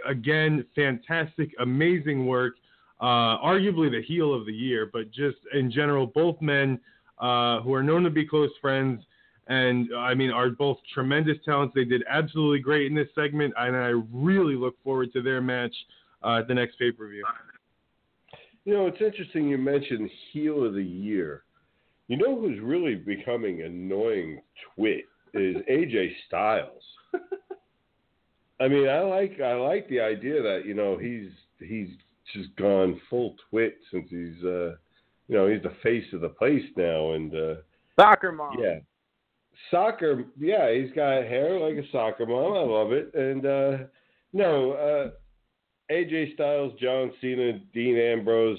[0.06, 2.54] again, fantastic, amazing work.
[3.00, 6.78] Uh, arguably the heel of the year, but just in general, both men
[7.18, 9.02] uh, who are known to be close friends
[9.48, 11.74] and I mean are both tremendous talents.
[11.74, 15.74] They did absolutely great in this segment, and I really look forward to their match
[16.22, 17.24] uh, at the next pay per view.
[18.64, 21.44] You know, it's interesting you mentioned heel of the year.
[22.08, 24.40] You know who's really becoming annoying
[24.74, 25.04] twit
[25.34, 26.82] is AJ Styles.
[28.60, 31.88] I mean, I like I like the idea that you know he's he's
[32.34, 34.74] just gone full twit since he's uh
[35.28, 37.54] you know he's the face of the place now and uh
[37.98, 38.56] soccer mom.
[38.58, 38.78] Yeah.
[39.70, 42.52] Soccer, yeah, he's got hair like a soccer mom.
[42.54, 43.12] I love it.
[43.14, 43.84] And uh
[44.32, 45.10] no, uh
[45.92, 48.58] AJ Styles, John Cena, Dean Ambrose.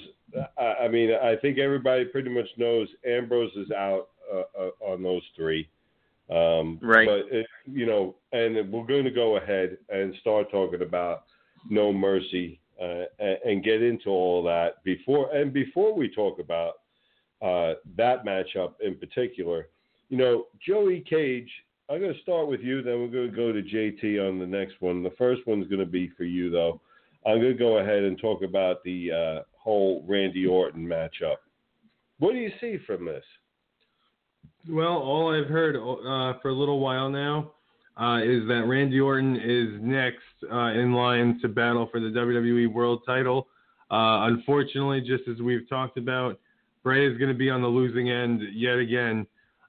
[0.56, 5.02] I, I mean, I think everybody pretty much knows Ambrose is out uh, uh, on
[5.02, 5.68] those three.
[6.30, 7.06] Um, right.
[7.06, 11.24] But it, you know, and we're going to go ahead and start talking about
[11.68, 15.34] No Mercy uh, and, and, get into all that before.
[15.34, 16.74] And before we talk about
[17.42, 19.68] uh, that matchup in particular,
[20.08, 21.50] you know, Joey Cage.
[21.90, 24.46] I'm going to start with you, then we're going to go to JT on the
[24.46, 25.02] next one.
[25.02, 26.80] The first one's going to be for you, though.
[27.26, 31.36] I'm going to go ahead and talk about the uh, whole Randy Orton matchup.
[32.18, 33.24] What do you see from this?
[34.68, 37.52] Well, all I've heard uh, for a little while now
[38.00, 42.72] uh, is that Randy Orton is next uh, in line to battle for the WWE
[42.72, 43.48] World Title.
[43.90, 46.38] Uh, unfortunately, just as we've talked about,
[46.82, 49.26] Bray is going to be on the losing end yet again,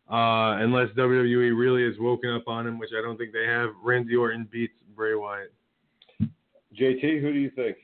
[0.09, 3.69] uh, unless WWE really has woken up on him, which I don't think they have.
[3.83, 5.53] Randy Orton beats Bray Wyatt.
[6.79, 7.77] JT, who do you think?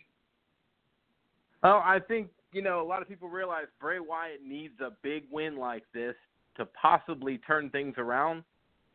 [1.64, 5.24] Oh, I think you know, a lot of people realize Bray Wyatt needs a big
[5.32, 6.16] win like this
[6.58, 8.44] to possibly turn things around,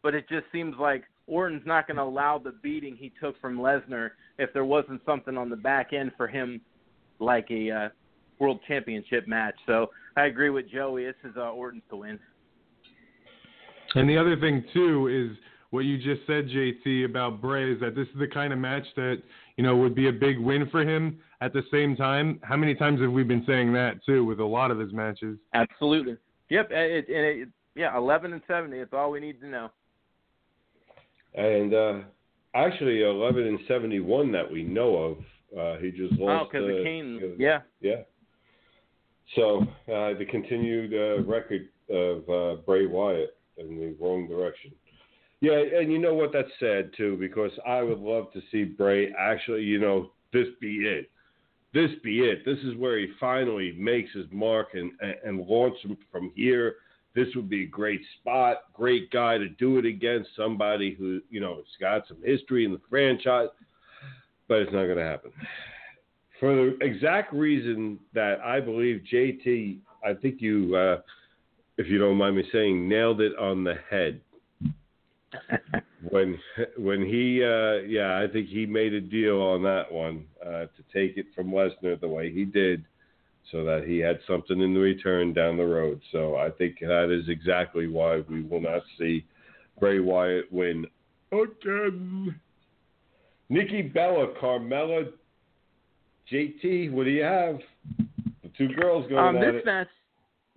[0.03, 3.59] but it just seems like Orton's not going to allow the beating he took from
[3.59, 6.61] Lesnar if there wasn't something on the back end for him,
[7.19, 7.89] like a uh,
[8.39, 9.55] World Championship match.
[9.67, 11.05] So I agree with Joey.
[11.05, 12.19] This is uh, Orton's to win.
[13.95, 15.37] And the other thing too is
[15.71, 18.85] what you just said, JT, about Bray is that this is the kind of match
[18.97, 19.23] that
[19.57, 21.19] you know would be a big win for him.
[21.41, 24.45] At the same time, how many times have we been saying that too with a
[24.45, 25.39] lot of his matches?
[25.55, 26.17] Absolutely.
[26.49, 26.71] Yep.
[26.71, 28.79] It, it, it, yeah, eleven and seventy.
[28.79, 29.71] That's all we need to know.
[31.35, 31.95] And uh,
[32.55, 35.19] actually, eleven and seventy-one that we know of.
[35.57, 36.47] Uh, he just lost.
[36.47, 37.21] Oh, because uh, of Kane.
[37.23, 37.61] uh, Yeah.
[37.81, 38.03] Yeah.
[39.35, 44.73] So uh, the continued uh, record of uh, Bray Wyatt in the wrong direction.
[45.41, 46.33] Yeah, and you know what?
[46.33, 49.63] That's sad too because I would love to see Bray actually.
[49.63, 51.11] You know, this be it.
[51.75, 52.45] This be it.
[52.45, 56.77] This is where he finally makes his mark and and, and launch him from here.
[57.15, 61.41] This would be a great spot, great guy to do it against somebody who you
[61.41, 63.49] know has got some history in the franchise.
[64.49, 65.33] But it's not going to happen
[66.41, 71.01] for the exact reason that I believe JT, I think you, uh,
[71.79, 74.21] if you don't mind me saying, nailed it on the head
[76.11, 76.39] when
[76.77, 80.83] when he, uh, yeah, I think he made a deal on that one uh, to
[80.93, 82.85] take it from Lesnar the way he did,
[83.51, 86.01] so that he had something in return down the road.
[86.13, 89.25] So I think that is exactly why we will not see
[89.79, 90.87] Bray Wyatt win
[91.33, 92.39] again.
[93.49, 95.13] Nikki Bella, Carmella,
[96.33, 97.59] JT, what do you have?
[98.43, 99.65] The two girls going Um, at this it.
[99.65, 99.89] match,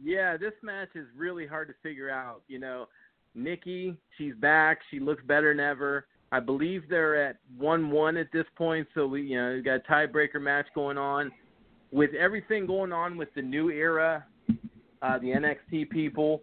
[0.03, 2.41] yeah, this match is really hard to figure out.
[2.47, 2.87] You know,
[3.35, 4.79] Nikki, she's back.
[4.89, 6.07] She looks better than ever.
[6.31, 9.91] I believe they're at one-one at this point, so we, you know, we got a
[9.91, 11.31] tiebreaker match going on.
[11.91, 14.23] With everything going on with the new era,
[15.01, 16.41] uh, the NXT people,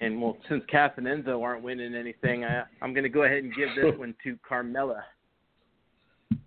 [0.00, 3.42] and well, since Cass and Enzo aren't winning anything, I, I'm going to go ahead
[3.42, 5.02] and give this one to Carmella.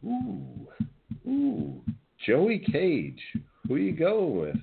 [0.05, 0.67] Ooh,
[1.27, 1.81] ooh,
[2.25, 3.21] Joey Cage.
[3.67, 4.55] Who you going with?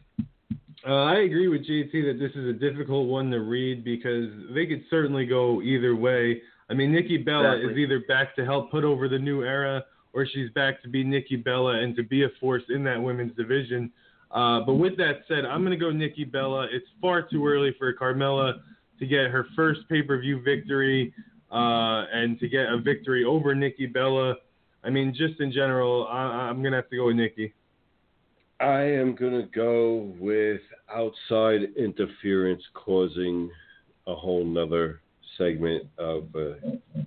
[0.87, 4.67] Uh, I agree with JT that this is a difficult one to read because they
[4.67, 6.41] could certainly go either way.
[6.71, 10.27] I mean, Nikki Bella is either back to help put over the new era or
[10.27, 13.93] she's back to be Nikki Bella and to be a force in that women's division.
[14.31, 16.69] Uh, but with that said, I'm going to go Nikki Bella.
[16.71, 18.61] It's far too early for Carmella
[18.99, 21.13] to get her first pay per view victory
[21.51, 24.37] uh, and to get a victory over Nikki Bella.
[24.85, 27.53] I mean, just in general, I, I'm going to have to go with Nikki.
[28.61, 30.61] I am gonna go with
[30.95, 33.51] outside interference causing
[34.07, 35.01] a whole nother
[35.39, 37.01] segment of uh,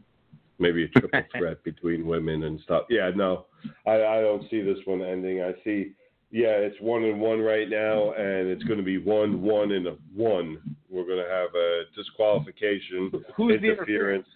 [0.57, 2.85] maybe a triple threat between women and stuff.
[2.89, 3.45] Yeah, no,
[3.85, 5.41] I, I don't see this one ending.
[5.41, 5.91] I see,
[6.31, 9.87] yeah, it's one and one right now, and it's going to be one, one, and
[9.87, 10.57] a one.
[10.89, 14.27] We're going to have a disqualification, Who's the interference.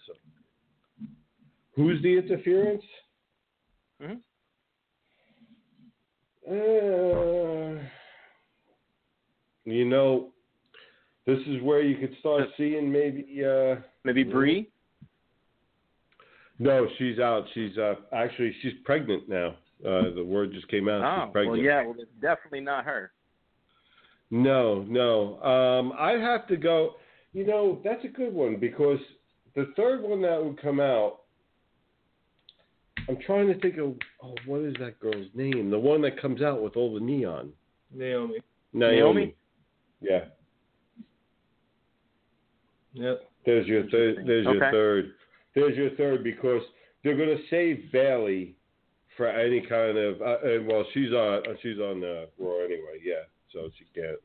[1.74, 2.82] Who's the interference?
[4.02, 4.18] Mhm.
[6.50, 7.78] Uh,
[9.64, 10.30] you know,
[11.26, 13.44] this is where you could start seeing maybe.
[13.44, 14.70] Uh, Maybe Brie.
[16.58, 17.44] no, she's out.
[17.52, 19.56] She's uh, actually she's pregnant now.
[19.84, 21.02] Uh, the word just came out.
[21.02, 21.58] Oh, she's pregnant.
[21.58, 23.12] well, yeah, well, it's definitely not her.
[24.30, 25.40] No, no.
[25.42, 26.94] Um, I'd have to go.
[27.32, 28.98] You know, that's a good one because
[29.54, 31.20] the third one that would come out.
[33.08, 35.70] I'm trying to think of oh, what is that girl's name?
[35.70, 37.50] The one that comes out with all the neon.
[37.94, 38.38] Naomi.
[38.72, 38.96] Naomi.
[38.96, 39.34] Naomi?
[40.00, 40.24] Yeah.
[42.92, 43.30] Yep.
[43.46, 44.24] There's your third.
[44.26, 45.12] There's your third.
[45.54, 46.62] There's your third because
[47.02, 48.54] they're going to save Bayley
[49.16, 50.20] for any kind of.
[50.20, 51.46] Uh, and well, she's on.
[51.46, 53.00] uh, She's on uh, Raw anyway.
[53.02, 54.18] Yeah, so she can't.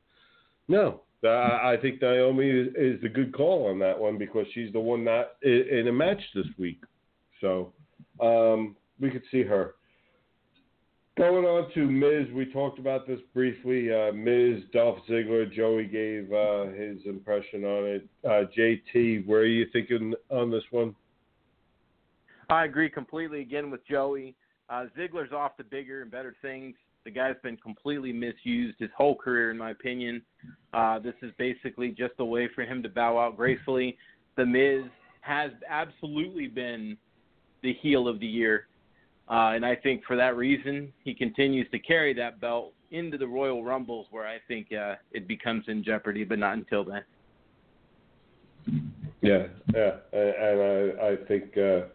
[0.67, 4.71] No, uh, I think Naomi is, is the good call on that one because she's
[4.73, 6.81] the one not in, in a match this week.
[7.41, 7.73] So
[8.21, 9.75] um, we could see her.
[11.15, 13.93] Going on to Miz, we talked about this briefly.
[13.93, 18.07] Uh, Miz, Dolph Ziggler, Joey gave uh, his impression on it.
[18.25, 20.95] Uh, JT, where are you thinking on this one?
[22.49, 24.35] I agree completely again with Joey.
[24.69, 26.75] Uh, Ziggler's off to bigger and better things.
[27.05, 30.21] The guy's been completely misused his whole career, in my opinion.
[30.73, 33.97] Uh, this is basically just a way for him to bow out gracefully.
[34.35, 34.89] The Miz
[35.21, 36.97] has absolutely been
[37.63, 38.67] the heel of the year.
[39.29, 43.27] Uh, and I think for that reason, he continues to carry that belt into the
[43.27, 47.03] Royal Rumbles, where I think uh, it becomes in jeopardy, but not until then.
[49.21, 50.61] Yeah, yeah, and,
[51.01, 51.87] I, I think uh,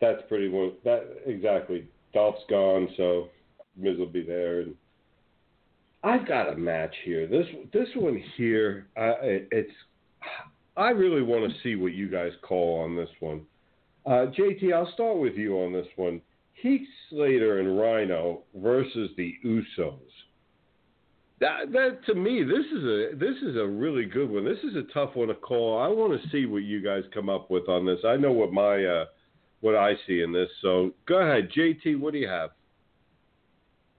[0.00, 0.72] that's pretty well.
[0.84, 1.86] That exactly.
[2.14, 3.28] Dolph's gone, so
[3.76, 4.74] Miz will be there, and
[6.02, 7.26] I've got a match here.
[7.26, 9.72] This this one here, uh, it's.
[10.76, 13.42] I really want to see what you guys call on this one.
[14.06, 16.20] Uh, JT, I'll start with you on this one.
[16.54, 19.98] Heath Slater and Rhino versus the Usos.
[21.40, 24.44] That, that to me, this is a this is a really good one.
[24.44, 25.80] This is a tough one to call.
[25.80, 28.00] I want to see what you guys come up with on this.
[28.06, 29.04] I know what my uh,
[29.60, 30.50] what I see in this.
[30.60, 31.98] So go ahead, JT.
[31.98, 32.50] What do you have?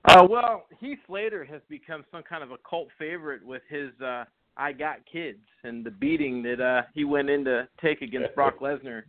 [0.05, 4.25] Uh, well, Heath Slater has become some kind of a cult favorite with his uh,
[4.55, 8.59] "I Got Kids" and the beating that uh, he went in to take against Brock
[8.59, 9.01] Lesnar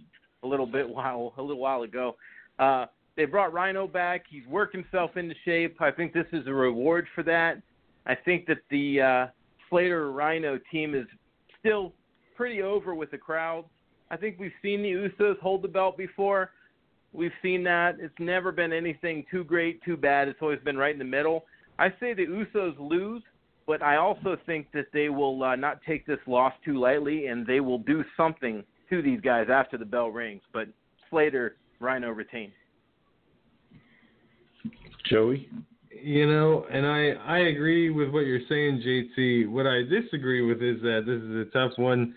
[0.42, 2.16] a little bit while a little while ago.
[2.58, 2.86] Uh,
[3.16, 4.24] they brought Rhino back.
[4.28, 5.80] He's worked himself into shape.
[5.80, 7.60] I think this is a reward for that.
[8.06, 9.26] I think that the uh,
[9.68, 11.06] Slater Rhino team is
[11.60, 11.92] still
[12.36, 13.64] pretty over with the crowd.
[14.10, 16.50] I think we've seen the Usos hold the belt before.
[17.12, 17.96] We've seen that.
[18.00, 20.28] It's never been anything too great, too bad.
[20.28, 21.44] It's always been right in the middle.
[21.78, 23.22] I say the Usos lose,
[23.66, 27.46] but I also think that they will uh, not take this loss too lightly, and
[27.46, 30.42] they will do something to these guys after the bell rings.
[30.52, 30.68] But
[31.08, 32.52] Slater, Rhino retains.
[35.08, 35.48] Joey?
[35.90, 39.48] You know, and I I agree with what you're saying, JT.
[39.48, 42.14] What I disagree with is that this is a tough one.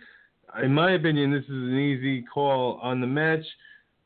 [0.62, 3.46] In my opinion, this is an easy call on the match.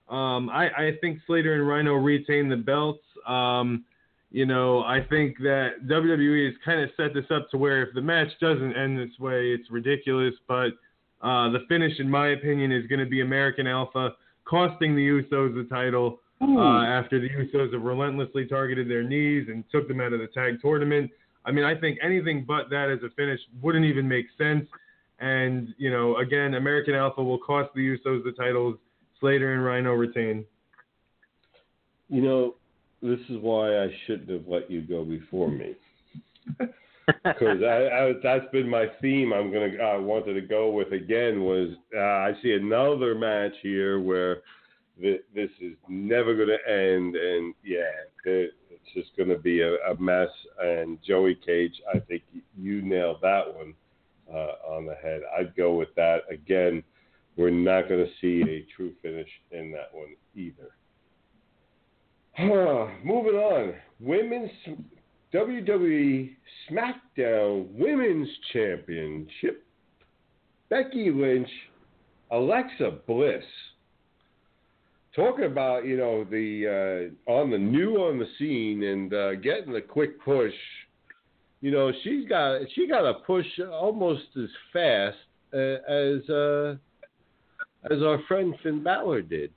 [0.09, 3.03] Um, I, I think Slater and Rhino retain the belts.
[3.27, 3.85] Um,
[4.31, 7.93] you know, I think that WWE has kind of set this up to where if
[7.93, 10.33] the match doesn't end this way, it's ridiculous.
[10.47, 10.71] But
[11.21, 14.13] uh, the finish, in my opinion, is going to be American Alpha,
[14.45, 19.63] costing the Usos the title uh, after the Usos have relentlessly targeted their knees and
[19.71, 21.11] took them out of the tag tournament.
[21.45, 24.65] I mean, I think anything but that as a finish wouldn't even make sense.
[25.19, 28.77] And, you know, again, American Alpha will cost the Usos the titles.
[29.19, 30.45] Slater and Rhino retain.
[32.07, 32.55] You know,
[33.01, 35.75] this is why I shouldn't have let you go before me.
[37.23, 39.33] Because I, I, that's been my theme.
[39.33, 39.77] I'm gonna.
[39.81, 44.41] I wanted to go with again was uh, I see another match here where
[45.01, 47.89] th- this is never going to end, and yeah,
[48.25, 50.29] it, it's just going to be a, a mess.
[50.61, 52.23] And Joey Cage, I think
[52.57, 53.73] you nailed that one
[54.31, 55.21] uh, on the head.
[55.37, 56.83] I'd go with that again.
[57.37, 60.71] We're not going to see a true finish in that one either.
[63.03, 64.51] Moving on, women's
[65.33, 66.35] WWE
[66.69, 69.63] SmackDown Women's Championship.
[70.69, 71.49] Becky Lynch,
[72.31, 73.43] Alexa Bliss.
[75.15, 79.73] Talking about you know the uh, on the new on the scene and uh, getting
[79.73, 80.53] the quick push.
[81.61, 85.17] You know she's got she got a push almost as fast
[85.53, 86.75] uh, as uh,
[87.91, 89.51] as our friend Finn Balor did.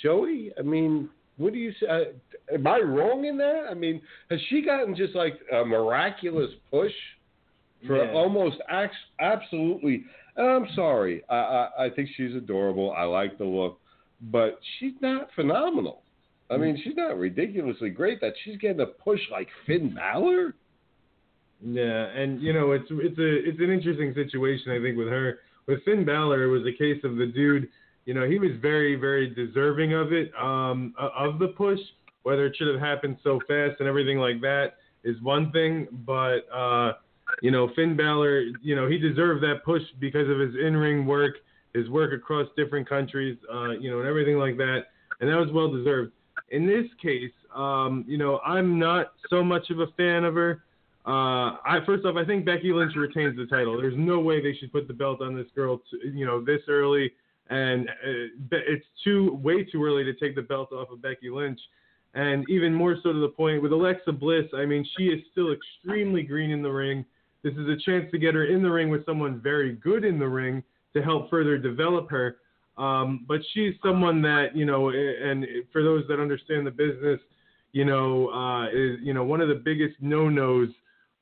[0.00, 2.12] Joey, I mean, what do you say?
[2.52, 3.64] Am I wrong in that?
[3.70, 6.92] I mean, has she gotten just like a miraculous push
[7.86, 8.12] for Yeah.
[8.12, 10.04] almost ax- absolutely?
[10.36, 11.22] and I'm sorry.
[11.28, 12.92] I, I I think she's adorable.
[12.92, 13.80] I like the look,
[14.20, 16.02] but she's not phenomenal.
[16.48, 18.20] I mean, she's not ridiculously great.
[18.20, 20.54] That she's getting a push like Finn Balor.
[21.64, 25.38] Yeah, and you know it's it's a it's an interesting situation I think with her.
[25.66, 27.68] With Finn Balor, it was a case of the dude.
[28.04, 31.80] You know, he was very very deserving of it, um, of the push.
[32.26, 36.38] Whether it should have happened so fast and everything like that is one thing, but
[36.52, 36.94] uh,
[37.40, 41.34] you know, Finn Balor, you know, he deserved that push because of his in-ring work,
[41.72, 44.86] his work across different countries, uh, you know, and everything like that,
[45.20, 46.10] and that was well deserved.
[46.50, 50.64] In this case, um, you know, I'm not so much of a fan of her.
[51.06, 53.80] Uh, I first off, I think Becky Lynch retains the title.
[53.80, 56.62] There's no way they should put the belt on this girl, to, you know, this
[56.66, 57.12] early,
[57.50, 61.60] and uh, it's too way too early to take the belt off of Becky Lynch.
[62.16, 65.52] And even more so to the point with Alexa Bliss, I mean, she is still
[65.52, 67.04] extremely green in the ring.
[67.44, 70.18] This is a chance to get her in the ring with someone very good in
[70.18, 70.62] the ring
[70.94, 72.38] to help further develop her.
[72.78, 77.20] Um, but she's someone that you know, and for those that understand the business,
[77.72, 80.68] you know, uh, is you know one of the biggest no-nos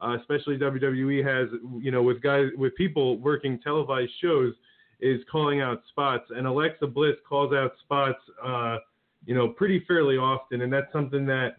[0.05, 1.49] uh, especially WWE has,
[1.81, 4.53] you know, with guys with people working televised shows,
[5.01, 8.79] is calling out spots, and Alexa Bliss calls out spots, uh,
[9.27, 11.57] you know, pretty fairly often, and that's something that,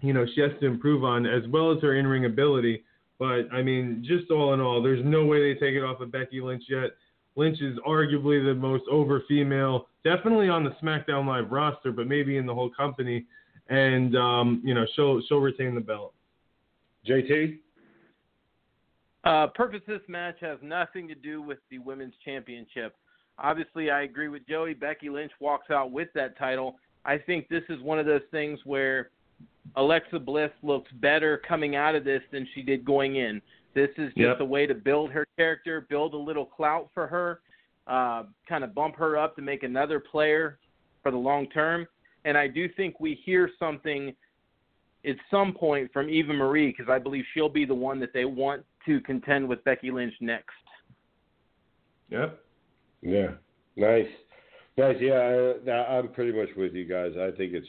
[0.00, 2.84] you know, she has to improve on as well as her in-ring ability.
[3.18, 6.10] But I mean, just all in all, there's no way they take it off of
[6.10, 6.90] Becky Lynch yet.
[7.36, 12.38] Lynch is arguably the most over female, definitely on the SmackDown Live roster, but maybe
[12.38, 13.26] in the whole company.
[13.68, 16.14] And um, you know, she'll she'll retain the belt.
[17.08, 17.58] JT.
[19.24, 22.94] Uh, purpose of this match has nothing to do with the women's championship.
[23.38, 24.74] Obviously, I agree with Joey.
[24.74, 26.76] Becky Lynch walks out with that title.
[27.04, 29.10] I think this is one of those things where
[29.76, 33.40] Alexa Bliss looks better coming out of this than she did going in.
[33.74, 34.40] This is just Yep.
[34.40, 37.40] a way to build her character, build a little clout for her,
[37.86, 40.58] uh, kind of bump her up to make another player
[41.02, 41.86] for the long term.
[42.24, 44.14] And I do think we hear something
[45.04, 48.26] at some point from Eva Marie because I believe she'll be the one that they
[48.26, 50.52] want to contend with Becky Lynch next.
[52.10, 52.44] Yep.
[53.02, 53.30] Yeah,
[53.76, 54.08] nice,
[54.76, 54.96] nice.
[55.00, 57.12] Yeah, I, I'm pretty much with you guys.
[57.18, 57.66] I think it's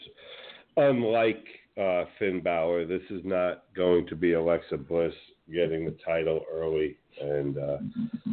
[0.78, 1.46] unlike
[1.80, 2.86] uh, Finn Balor.
[2.86, 5.14] This is not going to be Alexa Bliss
[5.52, 7.78] getting the title early, and uh,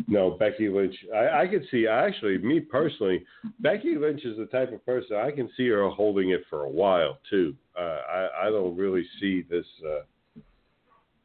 [0.07, 0.95] no, Becky Lynch.
[1.14, 3.25] I, I could see actually, me personally,
[3.61, 6.71] Becky Lynch is the type of person I can see her holding it for a
[6.71, 7.55] while too.
[7.79, 9.66] Uh, I, I don't really see this.
[9.85, 10.01] Uh,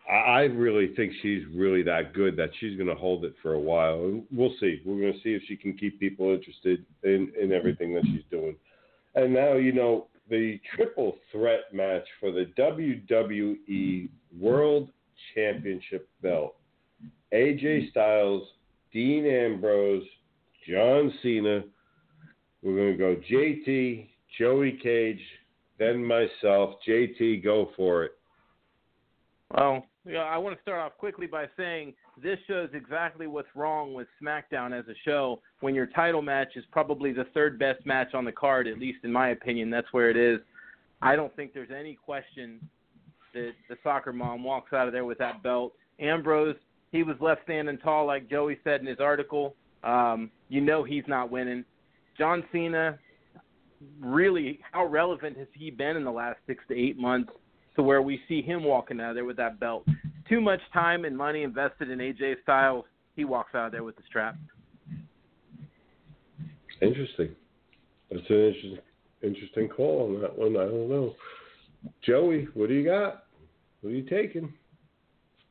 [0.10, 3.60] I really think she's really that good that she's going to hold it for a
[3.60, 4.22] while.
[4.32, 4.82] We'll see.
[4.86, 8.24] We're going to see if she can keep people interested in, in everything that she's
[8.30, 8.56] doing.
[9.16, 14.90] And now, you know, the triple threat match for the WWE World
[15.34, 16.56] Championship belt
[17.34, 18.44] AJ Styles,
[18.92, 20.04] Dean Ambrose,
[20.70, 21.64] John Cena.
[22.62, 25.20] We're going to go JT, Joey Cage,
[25.80, 26.76] then myself.
[26.88, 28.12] JT, go for it.
[29.54, 33.94] Well, yeah, I want to start off quickly by saying this shows exactly what's wrong
[33.94, 38.14] with SmackDown as a show when your title match is probably the third best match
[38.14, 39.70] on the card, at least in my opinion.
[39.70, 40.40] That's where it is.
[41.02, 42.60] I don't think there's any question
[43.34, 45.74] that the soccer mom walks out of there with that belt.
[46.00, 46.56] Ambrose,
[46.92, 49.56] he was left standing tall, like Joey said in his article.
[49.84, 51.64] Um, you know he's not winning.
[52.18, 53.00] John Cena,
[54.00, 57.32] really, how relevant has he been in the last six to eight months?
[57.76, 59.86] To where we see him walking out of there with that belt.
[60.28, 62.86] Too much time and money invested in AJ Styles.
[63.16, 64.36] He walks out of there with the strap.
[66.82, 67.30] Interesting.
[68.10, 68.78] That's an interesting,
[69.22, 70.58] interesting call on that one.
[70.58, 71.16] I don't know.
[72.06, 73.26] Joey, what do you got?
[73.82, 74.54] What are you taking?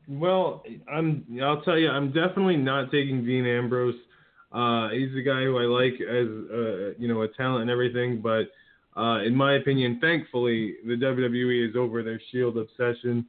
[0.09, 0.63] Well,
[0.93, 1.25] I'm.
[1.43, 3.95] I'll tell you, I'm definitely not taking Dean Ambrose.
[4.53, 8.21] Uh, he's a guy who I like as uh, you know a talent and everything,
[8.21, 8.51] but
[8.97, 13.27] uh, in my opinion, thankfully, the WWE is over their Shield obsession,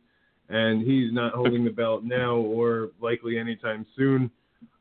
[0.49, 4.29] and he's not holding the belt now or likely anytime soon.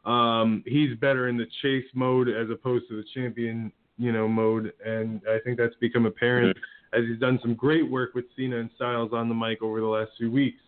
[0.04, 4.72] Um, he's better in the chase mode as opposed to the champion, you know, mode,
[4.84, 6.56] and I think that's become apparent
[6.92, 9.86] as he's done some great work with Cena and Styles on the mic over the
[9.86, 10.60] last few weeks.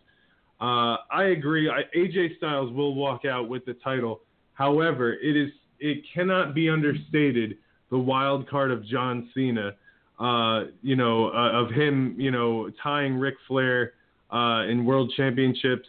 [0.61, 1.69] Uh, I agree.
[1.69, 4.21] I, AJ Styles will walk out with the title.
[4.53, 5.49] However, it is
[5.79, 7.57] it cannot be understated
[7.91, 9.73] the wild card of John Cena
[10.19, 13.93] uh, you know, uh, of him, you know, tying Ric Flair
[14.31, 15.87] uh, in World Championships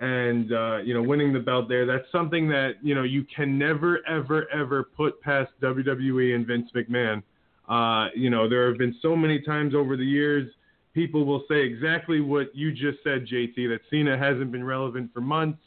[0.00, 1.86] and uh, you know winning the belt there.
[1.86, 6.70] That's something that you know you can never, ever, ever put past WWE and Vince
[6.74, 7.22] McMahon.
[7.68, 10.50] Uh, you know, there have been so many times over the years.
[10.94, 15.20] People will say exactly what you just said, JT, that Cena hasn't been relevant for
[15.20, 15.58] months,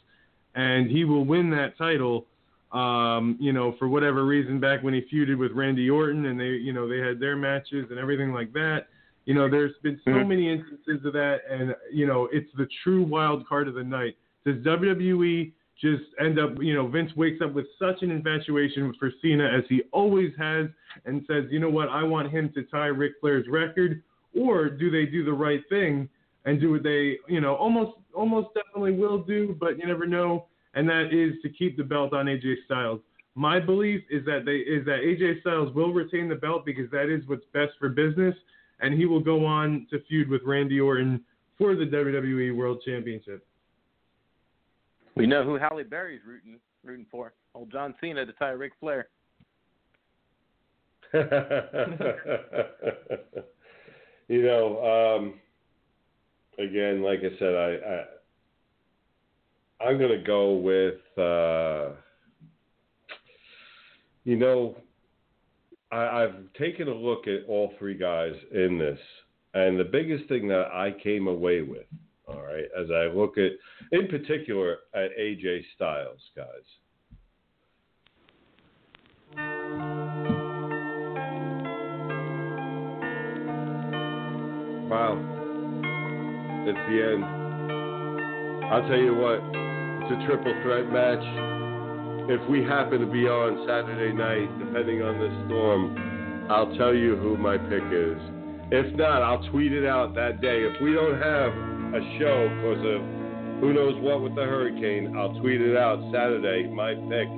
[0.54, 2.26] and he will win that title
[2.72, 6.50] um, you know, for whatever reason back when he feuded with Randy Orton and they,
[6.50, 8.86] you know, they had their matches and everything like that.
[9.26, 13.04] You know, there's been so many instances of that, and you know, it's the true
[13.04, 14.16] wild card of the night.
[14.44, 19.10] Does WWE just end up, you know, Vince wakes up with such an infatuation for
[19.22, 20.66] Cena as he always has,
[21.04, 24.02] and says, you know what, I want him to tie Ric Flair's record,
[24.38, 26.08] or do they do the right thing
[26.44, 30.46] and do what they, you know, almost, almost definitely will do, but you never know
[30.74, 33.00] and that is to keep the belt on AJ Styles.
[33.34, 37.08] My belief is that they is that AJ Styles will retain the belt because that
[37.08, 38.34] is what's best for business,
[38.80, 41.22] and he will go on to feud with Randy Orton
[41.58, 43.46] for the WWE World Championship.
[45.14, 47.32] We know who Halle Berry's rooting rooting for.
[47.54, 49.08] Old John Cena to tie Ric Flair.
[54.28, 55.34] you know, um,
[56.58, 58.04] again, like I said, I, I
[59.80, 61.94] I'm going to go with, uh,
[64.24, 64.76] you know,
[65.90, 68.98] I, I've taken a look at all three guys in this,
[69.54, 71.86] and the biggest thing that I came away with,
[72.28, 73.52] all right, as I look at,
[73.92, 76.46] in particular, at AJ Styles, guys.
[84.90, 85.16] Wow.
[86.66, 87.24] It's the end.
[88.66, 89.69] I'll tell you what,
[90.10, 91.22] it's a triple threat match.
[92.30, 97.16] If we happen to be on Saturday night, depending on the storm, I'll tell you
[97.16, 98.18] who my pick is.
[98.72, 100.62] If not, I'll tweet it out that day.
[100.62, 101.50] If we don't have
[101.94, 103.00] a show because of
[103.60, 106.68] who knows what with the hurricane, I'll tweet it out Saturday.
[106.68, 107.28] My pick.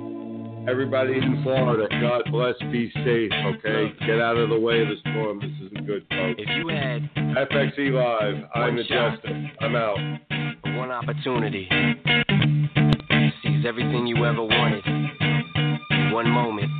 [0.65, 3.91] Everybody in Florida, God bless, be safe, okay?
[4.07, 5.41] Get out of the way of the storm.
[5.41, 6.39] This isn't good, folks.
[6.39, 9.19] If you had FXE Live, I'm the justice.
[9.23, 9.51] Justin.
[9.59, 9.97] I'm out.
[10.77, 11.67] One opportunity
[13.63, 14.83] is everything you ever wanted.
[16.13, 16.71] One moment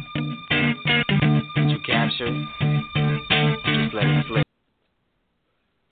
[1.55, 2.33] that you captured,
[3.65, 4.42] just let it slip.